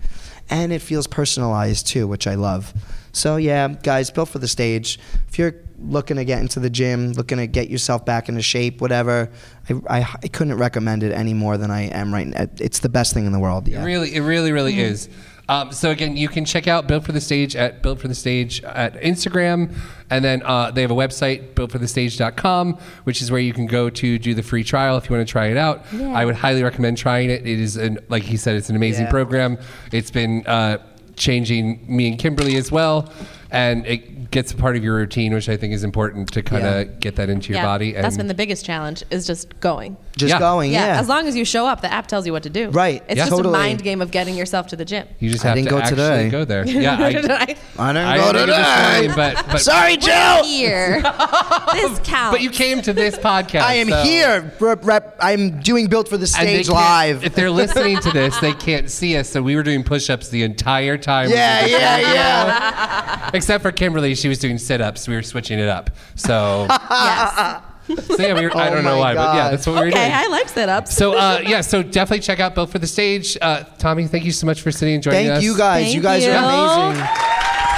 and 0.48 0.72
it 0.72 0.80
feels 0.80 1.06
personalized 1.06 1.88
too, 1.88 2.06
which 2.06 2.26
I 2.26 2.36
love. 2.36 2.72
So 3.12 3.36
yeah, 3.36 3.68
guys, 3.68 4.10
built 4.10 4.28
for 4.28 4.38
the 4.38 4.48
stage. 4.48 4.98
If 5.28 5.38
you're 5.38 5.54
looking 5.78 6.16
to 6.16 6.24
get 6.24 6.40
into 6.40 6.60
the 6.60 6.70
gym, 6.70 7.12
looking 7.12 7.38
to 7.38 7.46
get 7.46 7.68
yourself 7.68 8.04
back 8.04 8.28
into 8.28 8.42
shape, 8.42 8.80
whatever, 8.80 9.30
I, 9.68 9.98
I, 9.98 10.14
I 10.22 10.28
couldn't 10.28 10.56
recommend 10.56 11.02
it 11.02 11.12
any 11.12 11.34
more 11.34 11.56
than 11.56 11.70
I 11.70 11.82
am 11.82 12.12
right 12.12 12.26
now. 12.26 12.46
It's 12.58 12.78
the 12.78 12.88
best 12.88 13.12
thing 13.12 13.26
in 13.26 13.32
the 13.32 13.38
world. 13.38 13.68
Yeah. 13.68 13.82
It 13.82 13.84
really, 13.84 14.14
it 14.14 14.20
really, 14.20 14.52
really 14.52 14.72
mm-hmm. 14.72 14.92
is. 14.92 15.08
Um, 15.48 15.72
so 15.72 15.90
again, 15.90 16.16
you 16.16 16.28
can 16.28 16.44
check 16.46 16.66
out 16.66 16.86
Build 16.88 17.04
for 17.04 17.12
the 17.12 17.20
Stage 17.20 17.54
at 17.54 17.82
Build 17.82 18.00
for 18.00 18.08
the 18.08 18.14
Stage 18.14 18.62
at 18.64 18.94
Instagram, 18.94 19.74
and 20.08 20.24
then 20.24 20.42
uh, 20.44 20.70
they 20.70 20.80
have 20.82 20.90
a 20.90 20.94
website, 20.94 21.52
builtforthestage.com, 21.54 22.78
which 23.04 23.20
is 23.20 23.30
where 23.30 23.40
you 23.40 23.52
can 23.52 23.66
go 23.66 23.90
to 23.90 24.18
do 24.18 24.34
the 24.34 24.42
free 24.42 24.64
trial 24.64 24.96
if 24.96 25.08
you 25.10 25.16
want 25.16 25.26
to 25.26 25.30
try 25.30 25.46
it 25.48 25.56
out. 25.56 25.84
Yeah. 25.92 26.12
I 26.12 26.24
would 26.24 26.34
highly 26.36 26.62
recommend 26.62 26.96
trying 26.98 27.30
it. 27.30 27.46
It 27.46 27.60
is, 27.60 27.76
an, 27.76 27.98
like 28.08 28.22
he 28.22 28.36
said, 28.36 28.56
it's 28.56 28.70
an 28.70 28.76
amazing 28.76 29.04
Yeah. 29.04 29.10
program. 29.10 29.58
It's 29.92 30.10
been 30.10 30.46
uh, 30.46 30.78
changing 31.16 31.84
me 31.88 32.08
and 32.08 32.18
Kimberly 32.18 32.56
as 32.56 32.72
well, 32.72 33.12
and 33.54 33.86
it 33.86 34.30
gets 34.30 34.52
a 34.52 34.56
part 34.56 34.76
of 34.76 34.82
your 34.82 34.96
routine, 34.96 35.32
which 35.32 35.48
I 35.48 35.56
think 35.56 35.72
is 35.72 35.84
important 35.84 36.32
to 36.32 36.42
kind 36.42 36.66
of 36.66 36.74
Yeah. 36.88 36.92
get 36.98 37.16
that 37.16 37.28
into 37.30 37.50
your 37.52 37.60
yeah, 37.60 37.64
body. 37.66 37.92
that's 37.92 38.16
been 38.16 38.26
the 38.26 38.34
biggest 38.34 38.64
challenge 38.64 39.04
is 39.10 39.26
just 39.26 39.58
going. 39.60 39.96
Just 40.16 40.30
Yeah. 40.30 40.38
going, 40.40 40.72
yeah. 40.72 40.98
As 40.98 41.08
long 41.08 41.26
as 41.28 41.36
you 41.36 41.44
show 41.44 41.66
up, 41.66 41.80
the 41.80 41.92
app 41.92 42.06
tells 42.08 42.26
you 42.26 42.32
what 42.32 42.42
to 42.44 42.50
do. 42.50 42.70
Right. 42.70 43.02
It's 43.08 43.16
Yeah. 43.18 43.24
just 43.26 43.30
Totally. 43.36 43.54
a 43.54 43.58
mind 43.58 43.82
game 43.84 44.00
of 44.02 44.10
getting 44.10 44.34
yourself 44.36 44.66
to 44.68 44.76
the 44.76 44.84
gym. 44.84 45.06
you 45.20 45.30
just 45.30 45.44
I 45.44 45.48
have 45.48 45.56
didn't 45.56 45.68
to 45.68 45.70
go 45.70 45.78
actually 45.78 45.96
today. 45.96 46.28
go 46.30 46.44
there. 46.44 46.66
Yeah, 46.66 46.96
I, 47.00 47.06
I 47.06 47.10
didn't 47.12 47.58
I 47.78 48.16
go 48.16 48.32
didn't 48.32 48.48
this 48.48 48.56
today. 48.56 48.92
morning, 48.92 49.12
but, 49.16 49.46
but 49.52 49.58
Sorry, 49.60 49.96
Joe. 49.96 50.42
Here. 50.44 51.00
this 51.72 51.98
counts. 52.04 52.32
But 52.32 52.40
you 52.42 52.50
came 52.50 52.82
to 52.82 52.92
this 52.92 53.16
podcast. 53.16 53.62
I 53.62 53.74
am 53.74 53.88
so- 53.88 54.02
here. 54.02 54.52
Rep, 54.60 54.84
rep, 54.84 55.16
I'm 55.20 55.60
doing 55.60 55.86
built 55.86 56.08
for 56.08 56.16
the 56.16 56.32
And 56.38 56.48
they 56.48 56.62
stage 56.62 56.66
can't- 56.66 56.78
live. 56.78 57.24
If 57.24 57.34
they're 57.34 57.50
listening 57.50 57.98
to 58.00 58.10
this, 58.10 58.36
they 58.38 58.52
can't 58.52 58.90
see 58.90 59.16
us. 59.16 59.28
So 59.28 59.42
we 59.42 59.54
were 59.56 59.62
doing 59.62 59.82
push-ups 59.84 60.28
the 60.28 60.42
entire 60.42 60.96
time. 60.98 61.28
we 61.28 61.34
Yeah, 61.34 61.60
did 61.62 61.74
the 61.74 61.78
yeah, 61.78 61.98
yeah. 62.14 63.30
Except 63.44 63.62
for 63.62 63.72
Kimberly, 63.72 64.14
she 64.14 64.26
was 64.28 64.38
doing 64.38 64.56
sit-ups. 64.56 65.06
We 65.06 65.14
were 65.14 65.22
switching 65.22 65.58
it 65.58 65.68
up. 65.68 65.90
So, 66.14 66.66
yes. 66.90 67.62
so 68.06 68.16
yeah, 68.18 68.32
we 68.32 68.46
were, 68.46 68.56
I 68.56 68.68
Oh 68.70 68.74
don't 68.74 68.84
know 68.84 68.94
my 68.94 68.98
why, 68.98 69.14
but 69.14 69.34
yeah, 69.36 69.50
that's 69.50 69.66
what 69.66 69.74
we 69.74 69.80
were 69.80 69.86
Okay, 69.88 69.98
doing. 69.98 70.12
I 70.12 70.26
like 70.28 70.48
sit-ups. 70.48 70.96
so 70.96 71.12
uh, 71.14 71.42
yeah, 71.44 71.60
so 71.60 71.82
definitely 71.82 72.20
check 72.22 72.40
out 72.40 72.54
Built 72.54 72.70
for 72.70 72.78
the 72.78 72.86
Stage. 72.86 73.36
Uh, 73.42 73.64
Tommy, 73.78 74.06
thank 74.06 74.24
you 74.24 74.32
so 74.32 74.46
much 74.46 74.62
for 74.62 74.72
sitting 74.72 74.94
and 74.94 75.02
joining 75.02 75.28
us. 75.28 75.34
Thank 75.40 75.44
you 75.44 75.58
guys. 75.58 75.94
you 75.94 76.00
Thank 76.00 76.22
guys 76.22 76.24
you. 76.24 76.30
are 76.32 76.88
amazing. 76.88 77.06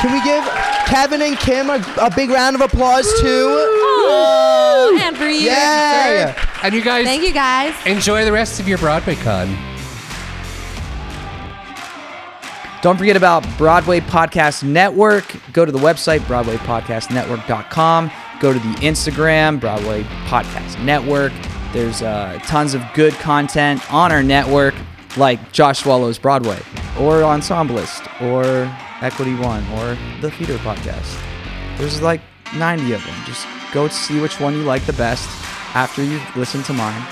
Can 0.02 0.12
we 0.12 0.22
give 0.22 0.44
Kevin 0.87 1.20
and 1.22 1.37
Kim 1.37 1.68
a, 1.68 1.85
a 2.00 2.14
big 2.14 2.31
round 2.31 2.55
of 2.55 2.62
applause 2.62 3.07
too? 3.20 3.48
Oh, 4.09 4.96
and 5.02 5.16
for 5.16 5.24
you. 5.24 5.50
Yay! 5.50 6.33
And 6.62 6.74
you 6.74 6.81
guys 6.83 7.05
Thank 7.07 7.24
you 7.24 7.33
guys. 7.33 7.74
enjoy 7.87 8.24
the 8.24 8.31
rest 8.31 8.61
of 8.61 8.68
your 8.68 8.79
Broadway 8.79 9.16
con. 9.16 9.48
Don't 12.87 12.96
forget 12.96 13.16
about 13.16 13.44
Broadway 13.59 13.99
Podcast 13.99 14.62
Network. 14.62 15.25
Go 15.53 15.64
to 15.64 15.72
the 15.72 15.79
website, 15.81 16.20
BroadwayPodcastNetwork.com. 16.20 18.12
Go 18.38 18.53
to 18.53 18.59
the 18.61 18.75
Instagram, 18.77 19.59
Broadway 19.59 20.05
Podcast 20.27 20.81
Network. 20.85 21.33
There's 21.72 22.01
uh, 22.03 22.38
tons 22.44 22.75
of 22.75 22.85
good 22.94 23.12
content 23.14 23.92
on 23.92 24.12
our 24.12 24.22
network, 24.22 24.72
like 25.16 25.51
Josh 25.51 25.81
Swallow's 25.81 26.16
Broadway, 26.16 26.61
or 27.01 27.22
Ensemblist, 27.22 28.07
or 28.22 28.72
Equity 29.05 29.35
One, 29.35 29.66
or 29.70 29.99
the 30.20 30.31
Theater 30.31 30.57
Podcast. 30.59 31.20
There's 31.79 32.01
like 32.01 32.20
90 32.55 32.92
of 32.92 33.05
them. 33.05 33.16
Just 33.25 33.49
go 33.72 33.88
see 33.88 34.20
which 34.20 34.38
one 34.38 34.55
you 34.55 34.62
like 34.62 34.87
the 34.87 34.92
best 34.92 35.29
after 35.75 36.05
you 36.05 36.20
listen 36.37 36.62
to 36.62 36.72
mine. 36.72 37.05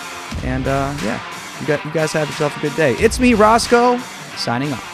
And 0.45 0.69
uh, 0.69 0.97
yeah, 1.03 1.21
you, 1.61 1.67
got, 1.67 1.85
you 1.85 1.91
guys 1.91 2.13
have 2.13 2.29
yourself 2.29 2.57
a 2.59 2.61
good 2.61 2.77
day. 2.77 2.93
It's 3.01 3.19
me, 3.19 3.35
Roscoe, 3.35 3.99
signing 4.37 4.73
off. 4.73 4.94